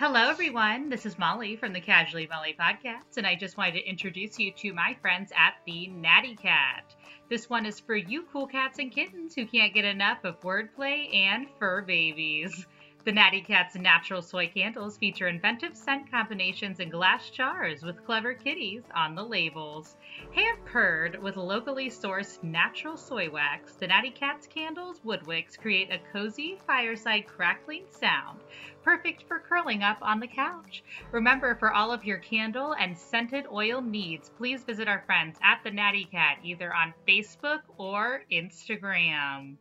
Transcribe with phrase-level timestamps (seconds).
[0.00, 0.88] Hello, everyone.
[0.88, 4.50] This is Molly from the Casually Molly podcast, and I just wanted to introduce you
[4.52, 6.94] to my friends at the Natty Cat.
[7.28, 11.14] This one is for you cool cats and kittens who can't get enough of wordplay
[11.14, 12.64] and fur babies.
[13.02, 18.34] The Natty Cat's natural soy candles feature inventive scent combinations in glass jars with clever
[18.34, 19.96] kitties on the labels.
[20.34, 25.90] Hand purred with locally sourced natural soy wax, the Natty Cat's candles wood wicks create
[25.90, 28.40] a cozy fireside crackling sound,
[28.82, 30.82] perfect for curling up on the couch.
[31.10, 35.60] Remember, for all of your candle and scented oil needs, please visit our friends at
[35.64, 39.56] the Natty Cat either on Facebook or Instagram.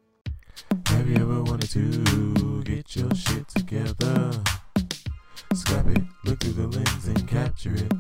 [0.88, 2.29] Have you ever wanted to
[2.90, 4.32] get your shit together?
[5.54, 7.92] Scrap it, look through the lens and capture it.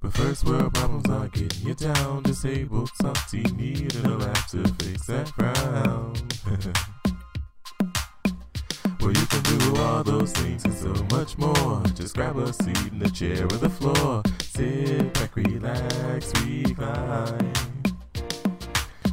[0.00, 2.22] But first world problems are getting you down.
[2.22, 6.14] Disabled, salty, need a lap to fix that frown.
[9.00, 11.82] well, you can do all those things and so much more.
[11.94, 14.22] Just grab a seat in the chair or the floor.
[14.42, 17.52] Sit back, relax, recline.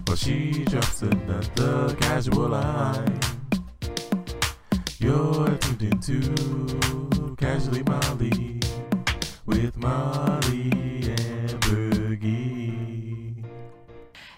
[0.05, 3.34] While she drops another casual line.
[4.97, 8.59] You're tuned into Casually Molly
[9.45, 10.94] with Molly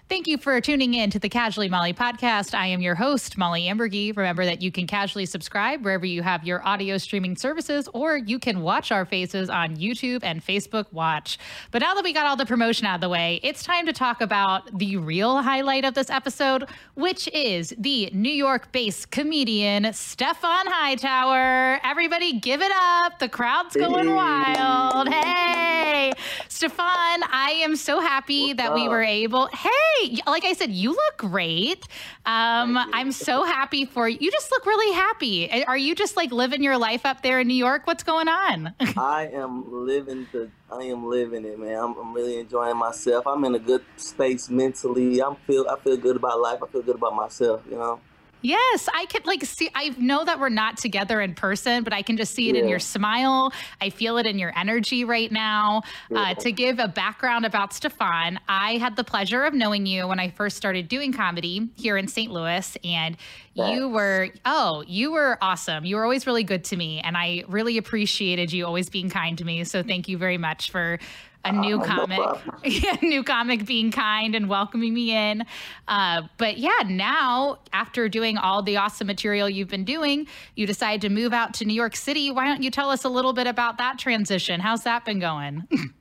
[0.10, 2.54] Thank you for tuning in to the Casually Molly podcast.
[2.54, 4.16] I am your host, Molly Ambergy.
[4.16, 8.40] Remember that you can casually subscribe wherever you have your audio streaming services, or you
[8.40, 11.38] can watch our faces on YouTube and Facebook Watch.
[11.72, 13.92] But now that we got all the promotion out of the way, it's time to
[13.92, 19.84] talk about the real highlight of this episode, which is the New York based comedian
[19.84, 21.82] Stephon Hightower.
[21.84, 23.20] Everybody give it up.
[23.20, 25.10] The crowd's going wild.
[25.10, 26.14] Hey,
[26.48, 29.48] Stephon, I am so happy that we were able.
[29.48, 31.86] Hey, like I said, you look great.
[32.26, 32.78] Um.
[32.94, 34.18] I'm so happy for you.
[34.20, 35.64] You just look really happy.
[35.66, 37.86] Are you just like living your life up there in New York?
[37.86, 38.74] What's going on?
[38.98, 40.50] I am living the.
[40.72, 41.78] I am living it, man.
[41.78, 43.26] I'm, I'm really enjoying myself.
[43.28, 45.22] I'm in a good space mentally.
[45.22, 45.68] I'm feel.
[45.70, 46.60] I feel good about life.
[46.64, 47.62] I feel good about myself.
[47.70, 48.00] You know.
[48.42, 49.70] Yes, I can like see.
[49.74, 52.68] I know that we're not together in person, but I can just see it in
[52.68, 53.52] your smile.
[53.82, 55.82] I feel it in your energy right now.
[56.16, 60.20] Uh, to give a background about Stephon, I had the pleasure of knowing you when
[60.20, 62.32] I first started doing comedy here in St.
[62.32, 63.18] Louis, and
[63.54, 65.84] you were oh, you were awesome.
[65.84, 69.38] You were always really good to me, and I really appreciated you always being kind
[69.40, 69.64] to me.
[69.64, 71.00] So thank you very much for.
[71.48, 72.20] A new Oh, comic,
[72.64, 75.44] yeah, new comic being kind and welcoming me in.
[75.88, 81.02] Uh, but yeah, now after doing all the awesome material you've been doing, you decide
[81.02, 82.32] to move out to New York City.
[82.32, 84.60] Why don't you tell us a little bit about that transition?
[84.60, 85.68] How's that been going?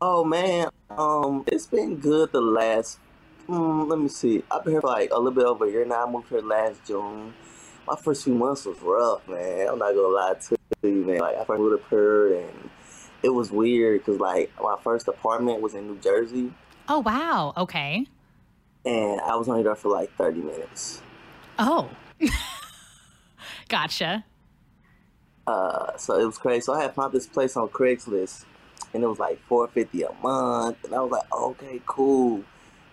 [0.00, 2.98] Oh man, um, it's been good the last.
[3.48, 4.42] Mm, let me see.
[4.50, 6.06] I've been here for like a little bit over a year now.
[6.06, 7.34] I moved here last June.
[7.86, 9.68] My first few months was rough, man.
[9.68, 11.18] I'm not gonna lie to you, man.
[11.18, 12.70] Like I first moved up here, and
[13.22, 16.52] it was weird because like my first apartment was in New Jersey,
[16.88, 17.52] oh wow.
[17.56, 18.06] Okay.
[18.84, 21.02] and I was only there for like 30 minutes.
[21.58, 21.90] Oh.
[23.68, 24.24] gotcha.
[25.46, 26.60] Uh, so it was crazy.
[26.62, 28.44] So I had found this place on Craigslist,
[28.94, 32.44] and it was like four fifty a month, and I was like, okay, cool.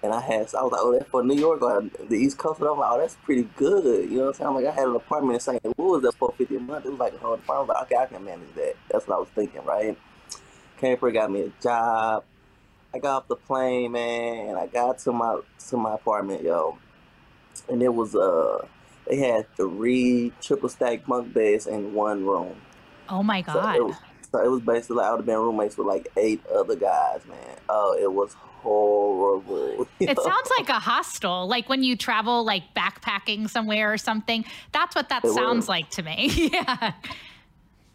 [0.02, 2.62] And I had, I was like, oh, that's for New York or the East Coast.
[2.62, 4.10] And I'm like, oh, that's pretty good.
[4.10, 4.48] You know what I'm saying?
[4.48, 5.78] I'm like, I had an apartment in St.
[5.78, 6.86] Louis that's four fifty a month.
[6.86, 7.52] It was like a whole apartment.
[7.58, 8.76] I was like, okay, I can manage that.
[8.90, 9.98] That's what I was thinking, right?
[10.80, 12.24] Came here, got me a job.
[12.94, 16.78] I got off the plane, man, and I got to my to my apartment, yo.
[17.70, 18.66] And it was uh,
[19.06, 22.56] they had three triple stack bunk beds in one room.
[23.10, 23.76] Oh my So god.
[23.76, 23.96] it, was,
[24.32, 27.22] so it was basically like I would have been roommates with like eight other guys,
[27.28, 27.58] man.
[27.68, 29.88] Oh, it was horrible.
[30.00, 34.46] It sounds like a hostel, like when you travel like backpacking somewhere or something.
[34.72, 35.70] That's what that It sounds was.
[35.70, 36.50] like to me.
[36.54, 36.94] yeah.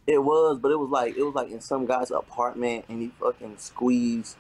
[0.07, 3.11] It was, but it was like it was like in some guy's apartment, and he
[3.21, 4.37] fucking squeezed.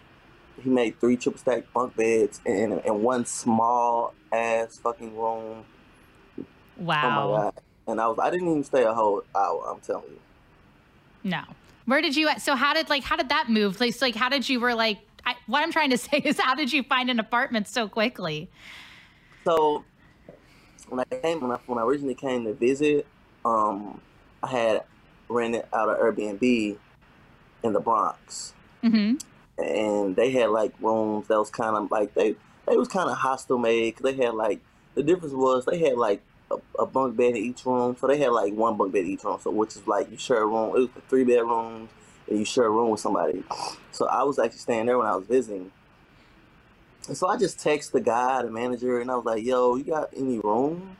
[0.62, 5.64] He made three triple stack bunk beds in in one small ass fucking room.
[6.76, 7.02] Wow.
[7.02, 7.54] Oh my god!
[7.86, 9.70] And I was I didn't even stay a whole hour.
[9.70, 10.20] I'm telling you.
[11.24, 11.42] No.
[11.86, 12.30] Where did you?
[12.38, 13.80] So how did like how did that move?
[13.80, 14.98] Like, so, like how did you were like?
[15.26, 18.50] I, what I'm trying to say is how did you find an apartment so quickly?
[19.44, 19.84] So
[20.88, 23.06] when I came when I when I originally came to visit,
[23.44, 24.00] um,
[24.42, 24.84] I had
[25.28, 26.76] rented out an Airbnb
[27.62, 28.52] in the Bronx.
[28.82, 29.14] hmm
[29.56, 32.34] and they had like rooms that was kind of like they
[32.66, 34.60] they was kind of hostel made 'cause they had like
[34.94, 38.18] the difference was they had like a, a bunk bed in each room so they
[38.18, 40.46] had like one bunk bed in each room so which is like you share a
[40.46, 41.88] room it was three bedrooms
[42.28, 43.44] and you share a room with somebody.
[43.92, 45.70] So I was actually staying there when I was visiting.
[47.06, 49.84] And so I just text the guy the manager and I was like yo you
[49.84, 50.96] got any room?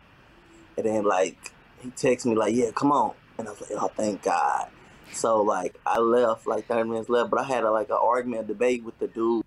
[0.77, 1.51] And then like
[1.83, 4.69] he texted me like yeah come on And I was like, oh, thank God.
[5.13, 8.45] So like I left like 30 minutes left, but I had a, like an argument,
[8.45, 9.45] a debate with the dude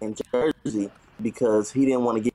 [0.00, 0.90] in Jersey
[1.20, 2.34] because he didn't want to get.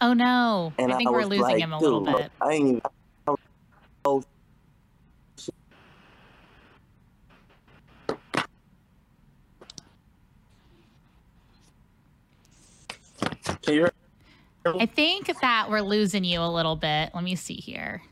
[0.00, 0.72] Oh no!
[0.78, 2.30] And I think we're losing like, him a little bit.
[2.40, 2.68] I ain't.
[2.68, 2.82] even-
[4.04, 4.26] I was
[13.62, 13.92] Can you hear?
[14.64, 17.10] I think that we're losing you a little bit.
[17.14, 18.02] Let me see here.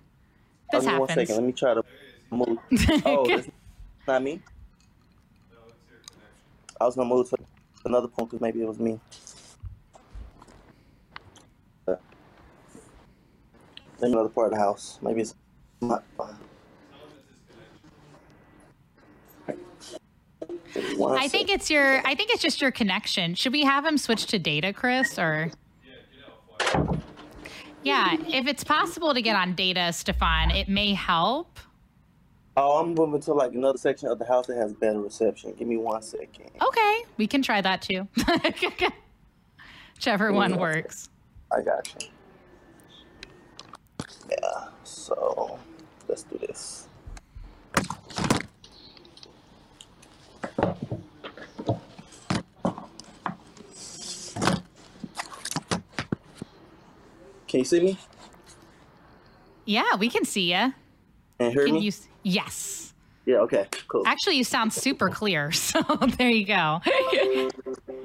[0.73, 1.29] This on One happens.
[1.29, 1.43] second.
[1.43, 1.82] Let me try to
[2.31, 2.58] move.
[3.06, 3.49] Oh, it's
[4.06, 4.41] not me.
[6.81, 7.37] I was gonna move to
[7.85, 8.99] another point because maybe it was me.
[11.87, 11.97] Uh,
[14.00, 14.99] another part of the house.
[15.03, 15.35] Maybe it's
[15.81, 16.05] not.
[21.12, 22.00] I think it's your.
[22.06, 23.35] I think it's just your connection.
[23.35, 25.19] Should we have him switch to data, Chris?
[25.19, 25.50] Or
[27.82, 31.58] yeah, if it's possible to get on data, Stefan, it may help.
[32.56, 35.55] Oh, I'm moving to like another section of the house that has better reception.
[35.58, 36.50] Give me one second.
[36.61, 38.08] Okay, we can try that too.
[39.94, 41.08] Whichever one works.
[41.52, 42.08] I got you.
[44.31, 45.58] Yeah, so
[46.08, 46.88] let's do this.
[57.50, 57.99] Can you see me
[59.64, 60.73] Yeah, we can see you.
[61.41, 61.81] and hear Can me?
[61.81, 61.93] you?
[62.23, 62.94] Yes.
[63.26, 64.02] Yeah, okay, cool.
[64.06, 65.50] Actually, you sound super clear.
[65.70, 65.81] So
[66.19, 66.81] there you go.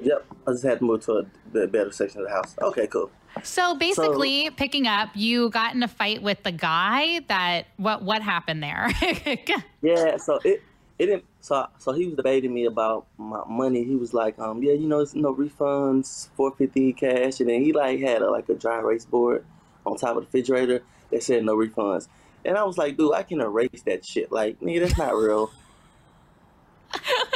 [0.02, 1.22] Yep, I just had to move to a
[1.52, 2.54] the better section of the house.
[2.60, 3.10] Okay, cool.
[3.42, 7.20] So basically, picking up, you got in a fight with the guy.
[7.28, 8.88] That what what happened there?
[9.82, 10.62] Yeah, so it
[10.98, 11.24] it didn't.
[11.40, 13.84] So so he was debating me about my money.
[13.84, 17.62] He was like, um, yeah, you know, it's no refunds, four fifty cash, and then
[17.62, 19.44] he like had a, like a dry erase board
[19.84, 22.08] on top of the refrigerator that said no refunds.
[22.44, 24.30] And I was like, dude, I can erase that shit.
[24.30, 25.50] Like, nigga, that's not real.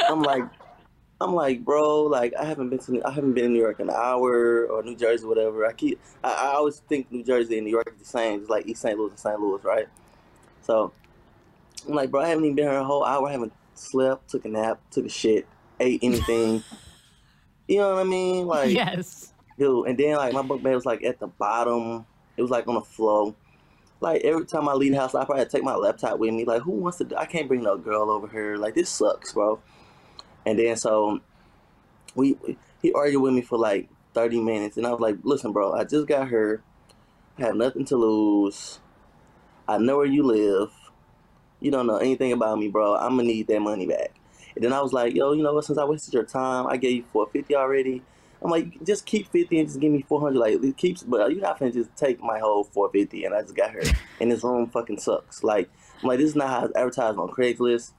[0.07, 0.43] I'm like,
[1.21, 3.89] I'm like, bro, like I haven't been to I haven't been in New York in
[3.89, 5.67] an hour or New Jersey, whatever.
[5.67, 8.49] I keep I, I always think New Jersey and New York is the same, just
[8.49, 8.97] like East St.
[8.97, 9.39] Louis and St.
[9.39, 9.87] Louis, right?
[10.63, 10.93] So
[11.87, 13.27] I'm like, bro, I haven't even been here a whole hour.
[13.27, 15.47] I haven't slept, took a nap, took a shit,
[15.79, 16.63] ate anything.
[17.67, 18.45] you know what I mean?
[18.51, 19.33] Like, yes.
[19.57, 19.87] dude.
[19.87, 22.05] And then like my book bag was like at the bottom.
[22.37, 23.35] It was like on the floor.
[23.99, 26.43] Like every time I leave the house, I probably take my laptop with me.
[26.43, 27.03] Like, who wants to?
[27.03, 27.15] Do?
[27.15, 28.57] I can't bring no girl over here.
[28.57, 29.59] Like, this sucks, bro.
[30.45, 31.21] And then so
[32.15, 32.35] we
[32.81, 35.83] he argued with me for like thirty minutes, and I was like, listen, bro, I
[35.83, 36.63] just got here.
[37.37, 38.79] I have nothing to lose.
[39.67, 40.71] I know where you live.
[41.61, 42.95] You don't know anything about me, bro.
[42.95, 44.13] I'm gonna need that money back.
[44.55, 45.63] And then I was like, yo, you know what?
[45.63, 48.01] Since I wasted your time, I gave you four fifty already.
[48.41, 50.39] I'm like, just keep fifty and just give me four hundred.
[50.39, 53.23] Like, it keeps, but you're not gonna just take my whole four fifty.
[53.23, 53.83] And I just got here,
[54.19, 55.43] and this room fucking sucks.
[55.43, 55.69] Like,
[56.01, 57.91] I'm like, this is not how it's advertised on Craigslist.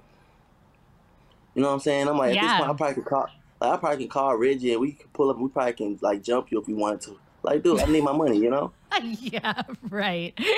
[1.55, 2.09] You know what I'm saying?
[2.09, 3.29] I'm like, at this point, I probably could call,
[3.61, 5.39] like, I probably can call Reggie, and we can pull up.
[5.39, 7.19] We probably can like jump you if we wanted to.
[7.43, 8.73] Like, dude, I need my money, you know.
[9.03, 9.63] yeah.
[9.89, 10.39] Right.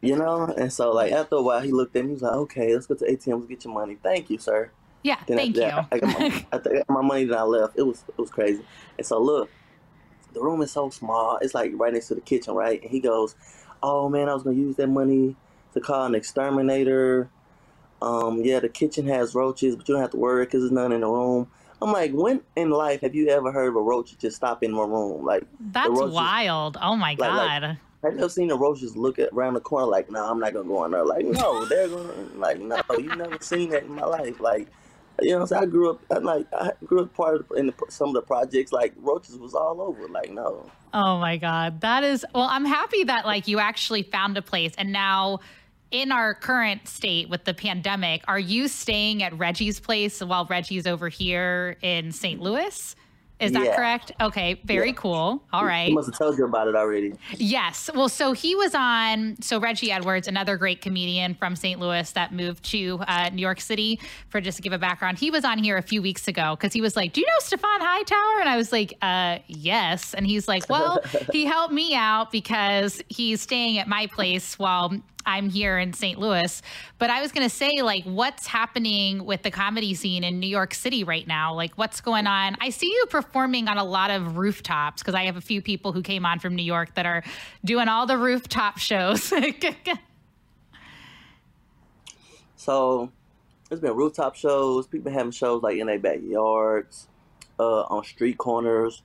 [0.00, 2.08] You know, and so like after a while, he looked at me.
[2.08, 3.36] He was like, "Okay, let's go to ATM.
[3.36, 3.96] Let's get your money.
[4.02, 4.70] Thank you, sir."
[5.04, 5.18] yeah.
[5.28, 5.62] Then Thank you.
[5.62, 7.78] that, I got my, I got my money that I left.
[7.78, 8.64] It was it was crazy.
[8.98, 9.50] And so look,
[10.32, 11.38] the room is so small.
[11.40, 12.82] It's like right next to the kitchen, right?
[12.82, 13.36] And he goes,
[13.82, 15.36] "Oh man, I was gonna use that money
[15.74, 17.28] to call an exterminator.
[18.02, 20.90] Um, yeah, the kitchen has roaches, but you don't have to worry because there's none
[20.90, 21.48] in the room."
[21.84, 24.72] I'm like, when in life have you ever heard of a roach just stop in
[24.72, 25.24] my room?
[25.24, 26.76] Like, That's roaches- wild.
[26.80, 27.28] Oh my like- like-
[27.62, 27.62] god.
[28.02, 30.52] have you ever seen the roaches look at around the corner like, no, I'm not
[30.52, 31.04] gonna go in there.
[31.04, 34.40] Like, no, they're gonna like, no, you've never seen that in my life.
[34.40, 34.68] Like,
[35.22, 35.62] you know, saying?
[35.62, 38.22] I grew up I, like I grew up part of in the, some of the
[38.22, 38.72] projects.
[38.72, 40.08] Like roaches was all over.
[40.08, 41.80] Like, no, Oh my god.
[41.82, 45.38] That is well, I'm happy that like you actually found a place and now
[45.94, 50.88] in our current state with the pandemic, are you staying at Reggie's place while Reggie's
[50.88, 52.40] over here in St.
[52.40, 52.96] Louis?
[53.40, 53.76] Is that Yeah.
[53.76, 54.10] correct?
[54.20, 54.94] Okay, very Yeah.
[54.96, 55.42] cool.
[55.52, 55.88] All right.
[55.88, 57.12] he must have told you about it already.
[57.36, 57.90] Yes.
[57.94, 61.78] Well, so he was on, so Reggie Edwards, another great comedian from St.
[61.78, 65.30] Louis that moved to uh, New York City, for just to give a background, he
[65.30, 67.80] was on here a few weeks ago because he was like, Do you know Stephon
[67.80, 68.40] Hightower?
[68.40, 70.14] And I was like, uh, Yes.
[70.14, 71.00] And he's like, Well,
[71.32, 74.92] he helped me out because he's staying at my place while
[75.26, 76.18] I'm here in St.
[76.18, 76.62] Louis.
[76.98, 80.48] But I was going to say, like, what's happening with the comedy scene in New
[80.48, 81.54] York City right now?
[81.54, 82.56] Like, what's going on?
[82.60, 85.92] I see you performing on a lot of rooftops because I have a few people
[85.92, 87.22] who came on from New York that are
[87.64, 89.32] doing all the rooftop shows.
[92.64, 93.12] So
[93.68, 94.86] there's been rooftop shows.
[94.86, 97.08] People having shows like in their backyards,
[97.58, 99.02] uh, on street corners.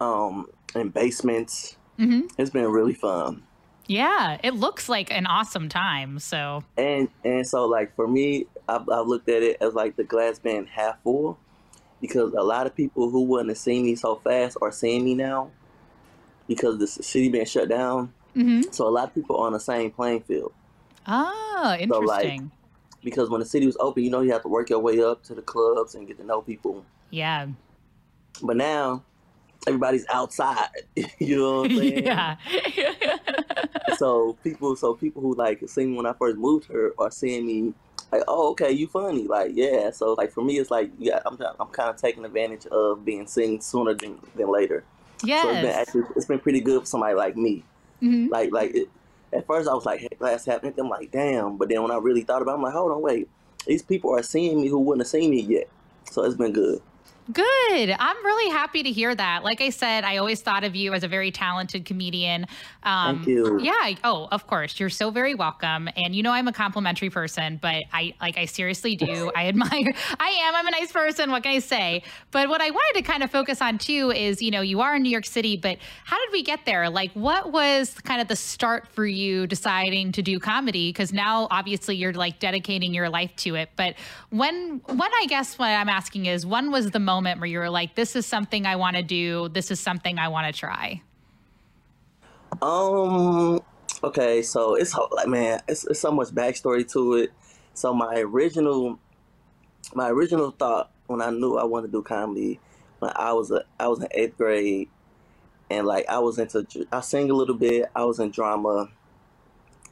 [0.00, 1.76] Um, in basements.
[1.96, 3.42] hmm It's been really fun.
[3.86, 6.18] Yeah, it looks like an awesome time.
[6.18, 10.04] So, And and so like for me, I, I looked at it as like the
[10.04, 11.38] glass being half full
[12.00, 15.14] because a lot of people who wouldn't have seen me so fast are seeing me
[15.14, 15.50] now
[16.48, 18.12] because the city being shut down.
[18.34, 20.52] hmm So a lot of people are on the same playing field.
[21.06, 22.50] oh, So, like, interesting.
[23.02, 25.22] Because when the city was open, you know you have to work your way up
[25.24, 26.84] to the clubs and get to know people.
[27.10, 27.46] yeah.
[28.42, 29.02] But now
[29.66, 30.68] everybody's outside.
[31.18, 32.04] you know what I'm saying?
[32.04, 32.36] yeah.
[33.96, 37.46] so people so people who like seen me when I first moved here are seeing
[37.46, 37.74] me
[38.12, 39.90] like, oh, okay, you funny, like, yeah.
[39.90, 43.26] So like for me, it's like, yeah, I'm I'm kind of taking advantage of being
[43.26, 44.84] seen sooner than, than later.
[45.22, 45.42] Yeah.
[45.42, 47.64] So it's been actually it's been pretty good for somebody like me.
[48.02, 48.30] Mhm.
[48.30, 48.88] Like like it,
[49.32, 50.74] at first I was like, hey, glass happening.
[50.78, 51.56] I'm like, damn.
[51.56, 53.28] But then when I really thought about, it, I'm like, hold on, wait,
[53.66, 55.68] these people are seeing me who wouldn't have seen me yet.
[56.10, 56.80] So it's been good.
[57.32, 57.90] Good.
[57.98, 59.42] I'm really happy to hear that.
[59.42, 62.46] Like I said, I always thought of you as a very talented comedian.
[62.84, 63.60] Um, Thank you.
[63.60, 63.94] Yeah.
[64.04, 64.78] Oh, of course.
[64.78, 65.88] You're so very welcome.
[65.96, 69.32] And you know I'm a complimentary person, but I like I seriously do.
[69.36, 69.92] I admire.
[70.20, 70.54] I am.
[70.54, 71.30] I'm a nice person.
[71.32, 72.04] What can I say?
[72.30, 74.94] But what I wanted to kind of focus on too is, you know, you are
[74.94, 76.88] in New York City, but how did we get there?
[76.88, 80.90] Like, what was kind of the start for you deciding to do comedy?
[80.90, 83.70] Because now, obviously, you're like dedicating your life to it.
[83.74, 83.94] But
[84.30, 87.70] when, when I guess what I'm asking is, when was the moment where you were
[87.70, 89.48] like, this is something I want to do.
[89.48, 91.02] This is something I want to try.
[92.62, 93.60] Um.
[94.04, 97.32] Okay, so it's like man, it's, it's so much backstory to it.
[97.74, 98.98] So my original,
[99.94, 102.60] my original thought when I knew I wanted to do comedy,
[102.98, 104.88] when I was a, I was in eighth grade,
[105.70, 107.86] and like I was into I sing a little bit.
[107.94, 108.90] I was in drama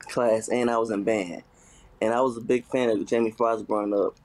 [0.00, 1.43] class and I was in band,
[2.00, 4.16] and I was a big fan of Jamie Foxx growing up.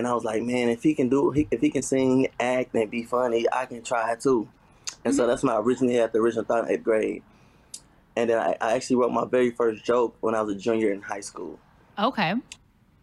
[0.00, 2.74] And I was like, man, if he can do, he- if he can sing, act,
[2.74, 4.48] and be funny, I can try too.
[5.04, 7.22] And so that's my originally had the original thought in eighth grade.
[8.16, 10.90] And then I, I actually wrote my very first joke when I was a junior
[10.90, 11.58] in high school.
[11.98, 12.32] Okay.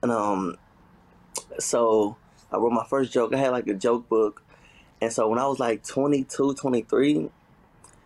[0.02, 0.56] And um,
[1.60, 2.18] so
[2.52, 3.32] I wrote my first joke.
[3.32, 4.42] I had like a joke book.
[5.00, 7.30] And so when I was like 22, 23, me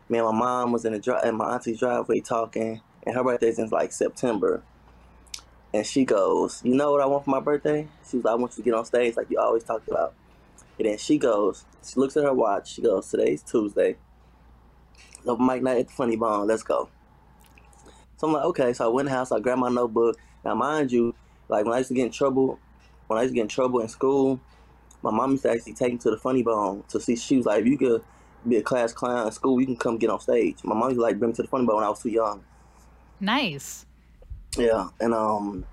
[0.09, 3.57] and my mom was in the dri- in my auntie's driveway talking, and her birthday's
[3.57, 4.63] in like September.
[5.73, 8.35] And she goes, "You know what I want for my birthday?" She was like, "I
[8.35, 10.13] want you to get on stage like you always talked about."
[10.77, 12.73] And then she goes, she looks at her watch.
[12.73, 13.97] She goes, "Today's Tuesday.
[15.25, 16.47] Open mic night at the Funny Bone.
[16.47, 16.89] Let's go."
[18.17, 18.73] So I'm like, okay.
[18.73, 19.31] So I went in the house.
[19.31, 20.17] I grabbed my notebook.
[20.43, 21.15] Now, mind you,
[21.47, 22.59] like when I used to get in trouble,
[23.07, 24.39] when I used to get in trouble in school,
[25.01, 27.15] my mom used to actually take me to the Funny Bone to see.
[27.15, 28.03] She was like, if you could
[28.47, 30.63] be a class clown in school, you can come get on stage.
[30.63, 32.09] My mom used to like bring me to the Funny Bone when I was too
[32.09, 32.43] young.
[33.19, 33.85] Nice.
[34.57, 35.65] Yeah, and um,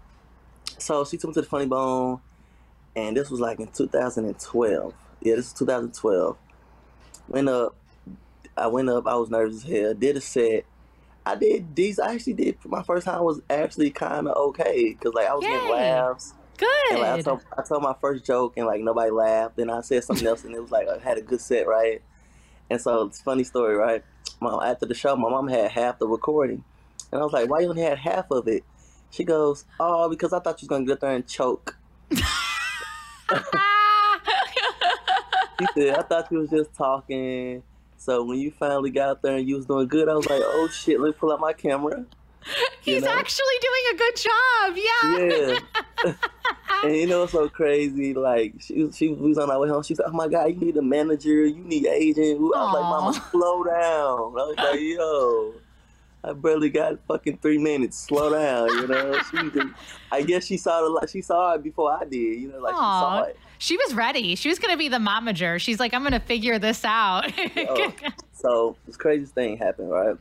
[0.79, 2.21] so she took me to the Funny Bone,
[2.95, 4.95] and this was like in 2012.
[5.21, 6.37] Yeah, this is 2012.
[7.29, 7.75] Went up,
[8.59, 9.07] I went up.
[9.07, 9.95] I was nervous as hell.
[9.95, 10.65] Did a set.
[11.25, 11.99] I did these.
[11.99, 12.57] I actually did.
[12.65, 16.35] My first time was actually kind of okay because like I was getting laughs.
[16.57, 16.69] Good.
[16.91, 19.57] And like I told, I told my first joke and like nobody laughed.
[19.57, 22.03] Then I said something else and it was like I had a good set, right?
[22.71, 24.03] And so it's a funny story, right?
[24.41, 26.65] My, after the show, my mom had half the recording,
[27.13, 28.65] and I was like, "Why you only had half of it?"
[29.11, 31.77] She goes, "Oh, because I thought you was gonna get there and choke."
[35.61, 37.63] She said, "I thought you was just talking."
[37.97, 40.69] So when you finally got there and you was doing good, I was like, "Oh
[40.69, 42.05] shit, let me pull out my camera."
[42.81, 43.11] He's know?
[43.11, 44.77] actually doing a good job.
[44.77, 45.59] Yeah.
[46.05, 46.15] Yeah.
[46.85, 48.15] and you know what's so crazy?
[48.15, 49.83] Like she was, she was on our way home.
[49.83, 51.45] She said, "Oh my god, you need a manager.
[51.45, 55.55] You need agent." I was like, "Mama, slow down." I was like, "Yo."
[56.29, 57.99] I barely got fucking three minutes.
[57.99, 59.19] Slow down, you know.
[59.31, 59.75] She, just-
[60.13, 62.79] I guess she saw the she saw it before I did, you know, like she
[62.79, 63.37] saw it.
[63.61, 64.35] She was ready.
[64.37, 65.59] She was going to be the momager.
[65.61, 67.33] She's like, I'm going to figure this out.
[68.33, 70.17] So this craziest thing happened, right?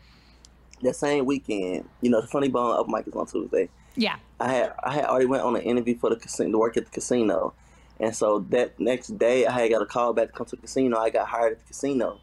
[0.82, 3.70] That same weekend, you know, the Funny Bone open mic is on Tuesday.
[3.96, 4.16] yeah.
[4.40, 6.86] I had I had already went on an interview for the casino to work at
[6.86, 7.54] the casino,
[8.00, 10.62] and so that next day I had got a call back to come to the
[10.64, 10.98] casino.
[10.98, 12.20] I got hired at the casino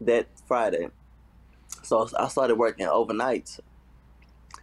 [0.00, 0.88] that Friday,
[1.82, 3.60] so I started working overnights.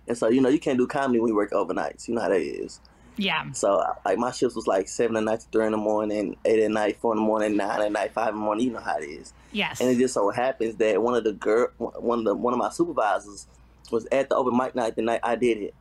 [0.07, 2.07] And so you know you can't do comedy when you work overnights.
[2.07, 2.79] You know how that is.
[3.19, 3.51] Yeah.
[3.51, 6.63] So like my shifts was like seven at night to three in the morning, eight
[6.63, 8.67] at night, four in the morning, nine at night, five in the morning.
[8.67, 9.33] You know how it is.
[9.51, 9.81] Yes.
[9.81, 12.59] And it just so happens that one of the girl, one of the one of
[12.59, 13.47] my supervisors,
[13.91, 15.75] was at the open mic night the night I did it,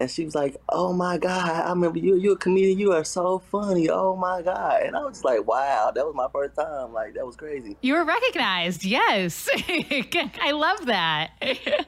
[0.00, 2.16] and she was like, "Oh my god, I remember you.
[2.16, 2.78] You're a comedian.
[2.78, 3.88] You are so funny.
[3.88, 6.92] Oh my god!" And I was just like, "Wow, that was my first time.
[6.92, 8.84] Like that was crazy." you were recognized.
[8.84, 9.48] Yes.
[9.54, 11.30] I love that.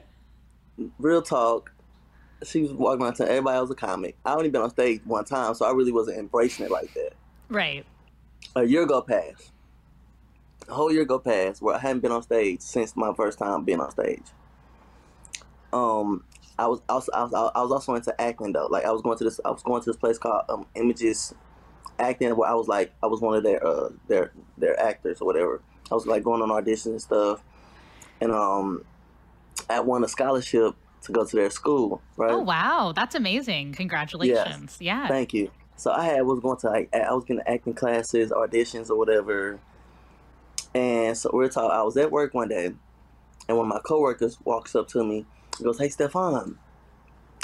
[0.99, 1.71] Real talk.
[2.45, 4.15] She was walking around telling everybody I was a comic.
[4.23, 7.13] I only been on stage one time, so I really wasn't embracing it like that.
[7.49, 7.85] right.
[8.55, 9.51] A year ago past.
[10.69, 13.63] a whole year go past where I hadn't been on stage since my first time
[13.65, 14.23] being on stage.
[15.73, 16.23] Um,
[16.59, 18.67] I was also I was, I was also into acting though.
[18.67, 21.33] Like I was going to this I was going to this place called um, Images
[21.99, 25.25] Acting where I was like I was one of their uh their their actors or
[25.25, 25.61] whatever.
[25.91, 27.43] I was like going on auditions and stuff,
[28.19, 28.83] and um,
[29.69, 32.01] I won a scholarship to go to their school.
[32.17, 32.31] Right.
[32.31, 33.73] Oh wow, that's amazing!
[33.73, 34.77] Congratulations.
[34.79, 35.07] Yeah.
[35.07, 35.51] Thank you.
[35.75, 39.59] So I had was going to like I was getting acting classes, auditions or whatever.
[40.73, 41.71] And so we're talking.
[41.71, 42.65] I was at work one day,
[43.47, 45.25] and one of my coworkers walks up to me.
[45.57, 46.55] He goes, "Hey, Stephon,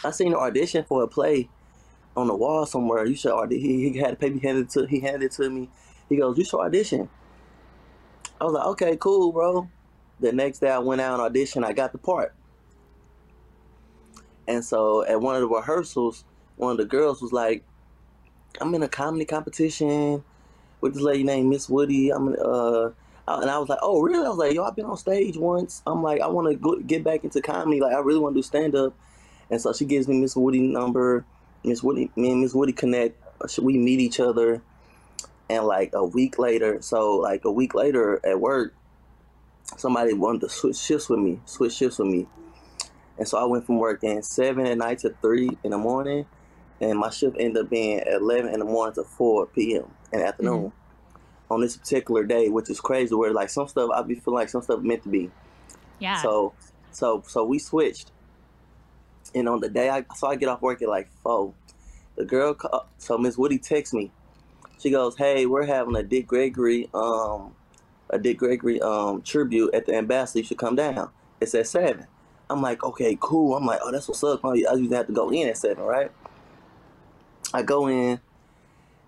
[0.03, 1.50] I seen an audition for a play
[2.15, 3.05] on the wall somewhere.
[3.05, 4.39] You should audition." He, he had a paper.
[4.39, 5.70] Handed to he handed to me.
[6.10, 7.10] He goes, "You should audition."
[8.39, 9.70] I was like, "Okay, cool, bro."
[10.20, 11.65] The next day, I went out and auditioned.
[11.65, 12.34] I got the part.
[14.48, 16.25] And so at one of the rehearsals,
[16.58, 17.63] one of the girls was like,
[18.62, 20.24] I'm in a comedy competition
[20.82, 22.12] with this lady named Miss Woody.
[22.12, 22.89] I'm uh,
[23.27, 24.25] and I was like, oh really?
[24.25, 25.82] I was like, yo, I've been on stage once.
[25.88, 27.80] I'm like, I want to get back into comedy.
[27.80, 28.94] Like, I really want to do stand up.
[29.50, 31.25] And so she gives me Miss Woody number.
[31.63, 33.22] Miss Woody, me and Miss Woody connect.
[33.50, 34.62] Should We meet each other.
[35.50, 38.74] And like a week later, so like a week later at work,
[39.77, 42.27] somebody wanted to switch shifts with me, switch shifts with me.
[43.18, 46.25] And so I went from working seven at night to three in the morning
[46.82, 49.86] and my shift ended up being 11 in the morning to 4 p.m.
[50.12, 50.82] in the afternoon mm-hmm.
[51.53, 53.13] On this particular day, which is crazy.
[53.15, 55.31] Where like some stuff I be feeling like some stuff meant to be.
[56.00, 56.22] Yeah.
[56.22, 56.53] So,
[56.91, 58.12] so, so we switched,
[59.33, 61.53] and on the day I so I get off work at like four.
[62.15, 62.55] The girl,
[63.00, 64.12] so Miss Woody texts me.
[64.79, 67.55] She goes, "Hey, we're having a Dick Gregory, um,
[68.10, 70.39] a Dick Gregory um tribute at the Ambassador.
[70.39, 71.10] You should come down.
[71.41, 72.05] It's at seven.
[72.50, 73.55] I'm like, okay, cool.
[73.55, 74.45] I'm like, oh, that's what's up.
[74.45, 76.12] I used to have to go in at seven, right?
[77.53, 78.19] I go in.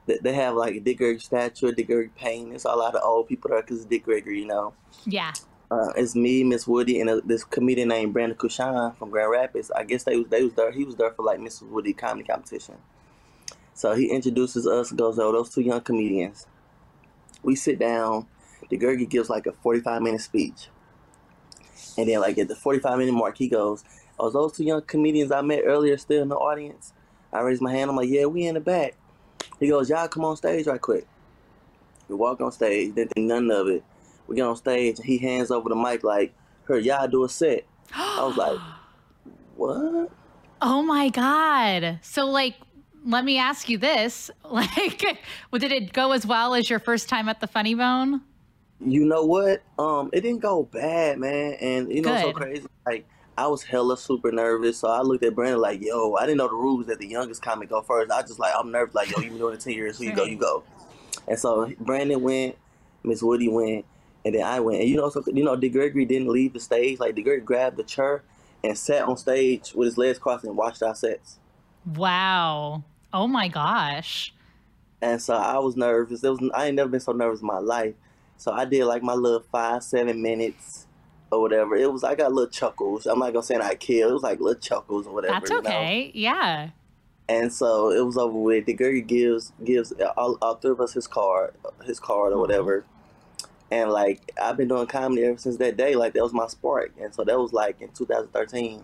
[0.05, 2.53] They have like a Dick Gregory statue, Dick Gregory painting.
[2.53, 4.73] It's a lot of old people there because Dick Gregory, you know.
[5.05, 5.33] Yeah.
[5.71, 9.71] Uh, it's me, Miss Woody, and a, this comedian named Brandon Kushan from Grand Rapids.
[9.71, 10.71] I guess they was they was there.
[10.71, 12.75] He was there for like Miss Woody comedy competition.
[13.73, 16.45] So he introduces us, goes, "Oh, those two young comedians."
[17.41, 18.27] We sit down.
[18.69, 20.69] Dick Gregory gives like a forty-five minute speech,
[21.97, 23.83] and then like at the forty-five minute mark, he goes,
[24.19, 26.93] "Oh, those two young comedians I met earlier still in the audience?"
[27.33, 27.89] I raise my hand.
[27.89, 28.95] I'm like, yeah, we in the back.
[29.59, 31.07] He goes, y'all come on stage right quick.
[32.07, 33.83] We walk on stage, didn't think none of it.
[34.27, 36.33] We get on stage, he hands over the mic like,
[36.65, 37.65] her, y'all do a set.
[37.93, 38.59] I was like,
[39.55, 40.11] what?
[40.61, 41.99] Oh my God.
[42.01, 42.55] So, like,
[43.05, 44.31] let me ask you this.
[44.49, 45.03] Like,
[45.51, 48.21] did it go as well as your first time at the Funny Bone?
[48.79, 49.63] You know what?
[49.79, 51.53] Um, it didn't go bad, man.
[51.53, 52.21] And you know, Good.
[52.21, 52.67] so crazy.
[52.85, 54.77] Like, I was hella super nervous.
[54.77, 57.41] So I looked at Brandon like, yo, I didn't know the rules that the youngest
[57.41, 58.11] comic go first.
[58.11, 58.95] I just like, I'm nervous.
[58.95, 59.97] Like, yo, you been doing it 10 years.
[59.97, 60.63] So you go, you go.
[61.27, 62.55] And so Brandon went,
[63.03, 63.85] Miss Woody went,
[64.23, 64.81] and then I went.
[64.81, 66.99] And you know, so, you know, Dick Gregory didn't leave the stage.
[66.99, 68.23] Like, Dick Gregory grabbed the chair
[68.63, 71.37] and sat on stage with his legs crossed and watched our sets.
[71.85, 72.83] Wow.
[73.13, 74.33] Oh my gosh.
[75.01, 76.23] And so I was nervous.
[76.23, 77.93] It was I ain't never been so nervous in my life.
[78.37, 80.84] So I did like my little five, seven minutes
[81.31, 81.75] or whatever.
[81.75, 83.05] It was I got little chuckles.
[83.05, 84.11] I'm not gonna say I killed.
[84.11, 85.33] It was like little chuckles or whatever.
[85.33, 86.11] That's okay.
[86.13, 86.35] You know?
[86.35, 86.69] Yeah.
[87.27, 88.65] And so it was over with.
[88.65, 92.41] The girl gives gives all, all three of us his card, his card or mm-hmm.
[92.41, 92.85] whatever.
[93.71, 95.95] And like I've been doing comedy ever since that day.
[95.95, 96.93] Like that was my spark.
[97.01, 98.83] And so that was like in 2013.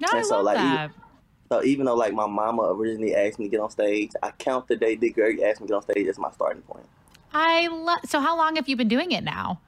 [0.00, 0.84] No, and I so love like that.
[0.84, 0.94] Even,
[1.50, 4.68] so even though like my mama originally asked me to get on stage, I count
[4.68, 6.86] the day Dick Gregory asked me to get on stage as my starting point.
[7.32, 8.00] I love.
[8.06, 9.60] So how long have you been doing it now?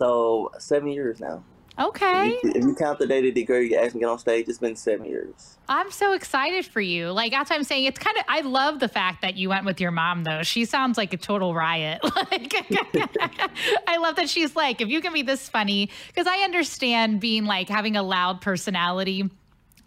[0.00, 1.44] So seven years now.
[1.78, 2.30] Okay.
[2.30, 4.08] If you, if you count the day that the girl you asked me to get
[4.10, 5.58] on stage, it's been seven years.
[5.68, 7.10] I'm so excited for you.
[7.10, 7.84] Like that's what I'm saying.
[7.84, 10.42] It's kind of I love the fact that you went with your mom though.
[10.42, 12.00] She sounds like a total riot.
[12.30, 12.54] Like
[13.86, 17.44] I love that she's like, if you can be this funny, because I understand being
[17.44, 19.30] like having a loud personality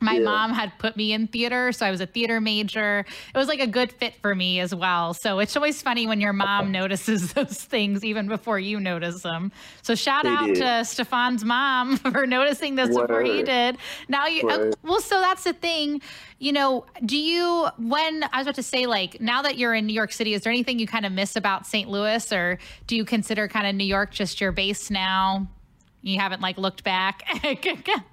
[0.03, 0.25] my yeah.
[0.25, 3.05] mom had put me in theater, so I was a theater major.
[3.33, 5.13] It was like a good fit for me as well.
[5.13, 9.51] So it's always funny when your mom notices those things even before you notice them.
[9.81, 10.57] So shout they out did.
[10.57, 13.07] to Stephon's mom for noticing this Word.
[13.07, 13.77] before he did.
[14.07, 16.01] Now you uh, well, so that's the thing.
[16.39, 19.85] You know, do you when I was about to say like now that you're in
[19.85, 21.89] New York City, is there anything you kind of miss about St.
[21.89, 25.47] Louis, or do you consider kind of New York just your base now?
[26.01, 27.23] You haven't like looked back.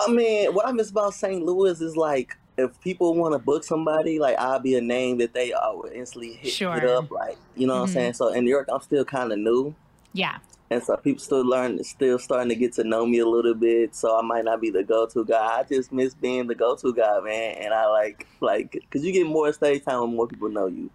[0.00, 1.44] I mean, what I miss about St.
[1.44, 5.34] Louis is like if people want to book somebody, like I'll be a name that
[5.34, 6.74] they uh, will instantly hit, sure.
[6.74, 7.10] hit up.
[7.10, 7.80] Like you know mm-hmm.
[7.80, 7.94] what I'm mm-hmm.
[7.94, 8.12] saying.
[8.14, 9.74] So in New York, I'm still kind of new.
[10.12, 10.38] Yeah.
[10.70, 13.94] And so people still learn, still starting to get to know me a little bit.
[13.94, 15.58] So I might not be the go-to guy.
[15.58, 17.56] I just miss being the go-to guy, man.
[17.58, 20.90] And I like, like, cause you get more stage time when more people know you.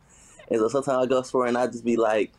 [0.49, 2.33] And so sometimes I go for and I just be like,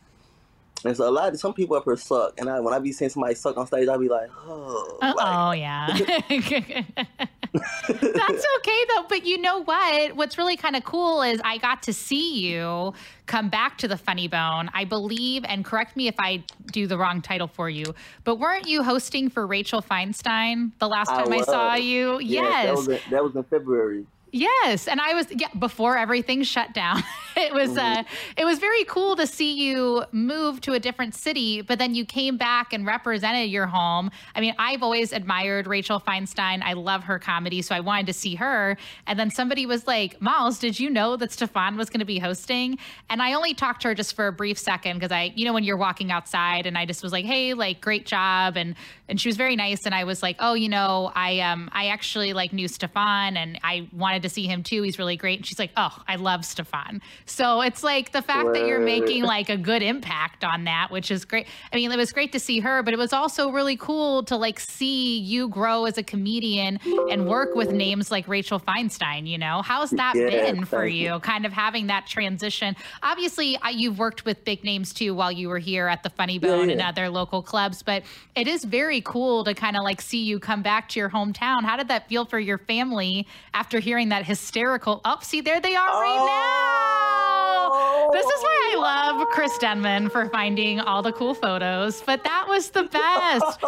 [0.85, 2.93] And so a lot of some people up here suck, and I when I be
[2.93, 5.87] seeing somebody suck on stage, I be like, oh, Uh, like, oh yeah.
[7.53, 9.05] That's okay though.
[9.09, 10.17] But you know what?
[10.17, 12.95] What's really kind of cool is I got to see you
[13.27, 14.71] come back to the Funny Bone.
[14.73, 17.85] I believe, and correct me if I do the wrong title for you,
[18.25, 22.21] but weren't you hosting for Rachel Feinstein the last time I, saw you?
[22.21, 22.65] yeah, yes.
[22.67, 24.07] that was in, that was in February.
[24.33, 27.03] Yes, and I was yeah, before everything shut down.
[27.37, 28.05] it was uh
[28.37, 32.05] it was very cool to see you move to a different city, but then you
[32.05, 34.11] came back and represented your home.
[34.35, 36.63] I mean, I've always admired Rachel Feinstein.
[36.63, 38.77] I love her comedy, so I wanted to see her.
[39.07, 42.21] And then somebody was like, "Miles, did you know that Stephon was going to be
[42.21, 45.45] hosting?" And I only talked to her just for a brief second because I, you
[45.45, 48.77] know, when you're walking outside, and I just was like, "Hey, like, great job," and
[49.09, 49.87] and she was very nice.
[49.87, 53.59] And I was like, "Oh, you know, I um I actually like knew Stephon, and
[53.65, 54.83] I wanted to see him too.
[54.83, 58.53] He's really great." And she's like, "Oh, I love Stephon." So it's like the fact
[58.55, 61.47] that you're making like a good impact on that, which is great.
[61.73, 64.37] I mean, it was great to see her, but it was also really cool to
[64.37, 66.79] like see you grow as a comedian
[67.11, 69.27] and work with names like Rachel Feinstein.
[69.27, 71.15] You know, how's that Yeah, been for you?
[71.15, 71.21] you.
[71.21, 72.77] Kind of having that transition.
[73.03, 76.69] Obviously, you've worked with big names too while you were here at the Funny Bone
[76.71, 76.89] and yeah.
[76.91, 78.03] other local clubs, but
[78.35, 81.63] it is very cool to kind of like see you come back to your hometown.
[81.63, 85.01] How did that feel for your family after hearing that hysterical?
[85.05, 88.11] Oh, see, there they are right now.
[88.13, 92.01] This is why I love Chris Denman for finding all the cool photos.
[92.03, 93.61] But that was the best.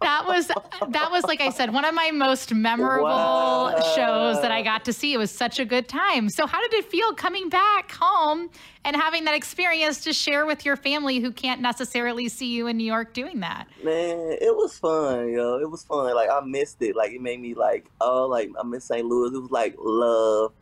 [0.00, 3.80] That was that was like I said, one of my most memorable Wow.
[3.96, 5.12] shows that I got to see.
[5.12, 6.28] It was such a good time.
[6.28, 8.50] So how did it feel coming back home
[8.84, 12.76] and having that experience to share with your family who can't necessarily see you in
[12.76, 13.66] New York doing that?
[13.84, 15.58] Man, it was fun, yo.
[15.58, 16.14] It was fun.
[16.14, 16.96] Like I missed it.
[16.96, 19.04] Like it made me like, oh, like I miss St.
[19.06, 19.34] Louis.
[19.34, 20.52] It was like love,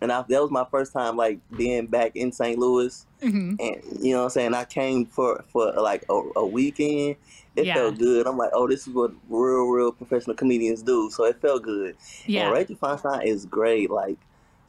[0.00, 2.58] and I, that was my first time like being back in St.
[2.58, 3.06] Louis.
[3.22, 3.56] Mhm.
[3.60, 4.54] And you know what I'm saying?
[4.54, 7.16] I came for for like a, a weekend.
[7.56, 7.74] It Yeah.
[7.74, 8.26] felt good.
[8.26, 11.10] I'm like, oh, this is what real, real professional comedians do.
[11.10, 11.96] So it felt good.
[12.26, 12.44] Yeah.
[12.44, 13.90] And Rachel Feinstein is great.
[13.90, 14.16] Like,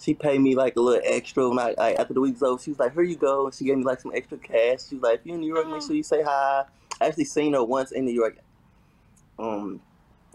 [0.01, 2.61] she paid me like a little extra when I, I after the week over.
[2.61, 4.87] She was like, "Here you go," and she gave me like some extra cash.
[4.89, 6.65] She was like, "If you're in New York, make sure you say hi."
[6.99, 8.37] I actually seen her once in New York.
[9.39, 9.81] Um,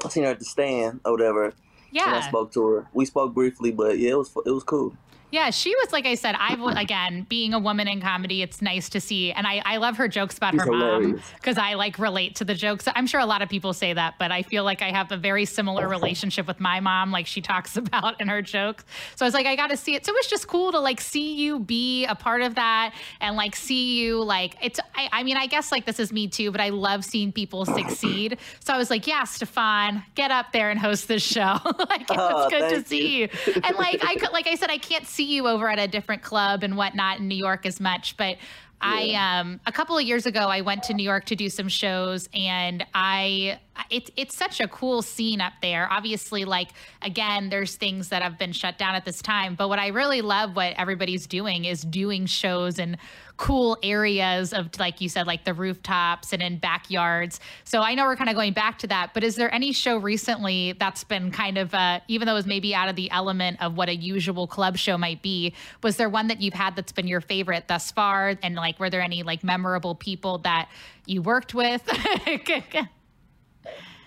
[0.05, 1.53] I seen her at the stand or whatever,
[1.92, 2.87] and I spoke to her.
[2.92, 4.96] We spoke briefly, but yeah, it was it was cool.
[5.33, 6.37] Yeah, she was like I said.
[6.38, 9.96] I've again being a woman in comedy, it's nice to see, and I, I love
[9.96, 12.87] her jokes about She's her mom because I like relate to the jokes.
[12.94, 15.16] I'm sure a lot of people say that, but I feel like I have a
[15.16, 18.85] very similar relationship with my mom, like she talks about in her jokes.
[19.16, 20.07] So I was like, I got to see it.
[20.07, 23.37] So it was just cool to like see you be a part of that and
[23.37, 24.79] like see you like it's.
[24.94, 27.64] I, I mean, I guess like this is me too, but I love seeing people
[27.64, 28.38] succeed.
[28.61, 31.59] So I was like, yeah, Stephon, get up there and host this show.
[31.89, 33.29] like Oh, it's good to see you.
[33.62, 36.23] And like I could, like I said, I can't see you over at a different
[36.23, 38.37] club and whatnot in New York as much, but
[38.81, 41.69] I um a couple of years ago I went to New York to do some
[41.69, 43.59] shows and I
[43.91, 45.89] it's it's such a cool scene up there.
[45.91, 46.69] Obviously like
[47.01, 50.21] again there's things that have been shut down at this time, but what I really
[50.21, 52.99] love what everybody's doing is doing shows in
[53.37, 57.40] cool areas of like you said like the rooftops and in backyards.
[57.64, 59.99] So I know we're kind of going back to that, but is there any show
[59.99, 63.62] recently that's been kind of uh even though it was maybe out of the element
[63.62, 66.92] of what a usual club show might be, was there one that you've had that's
[66.92, 70.68] been your favorite thus far and like were there any like memorable people that
[71.07, 71.83] you worked with?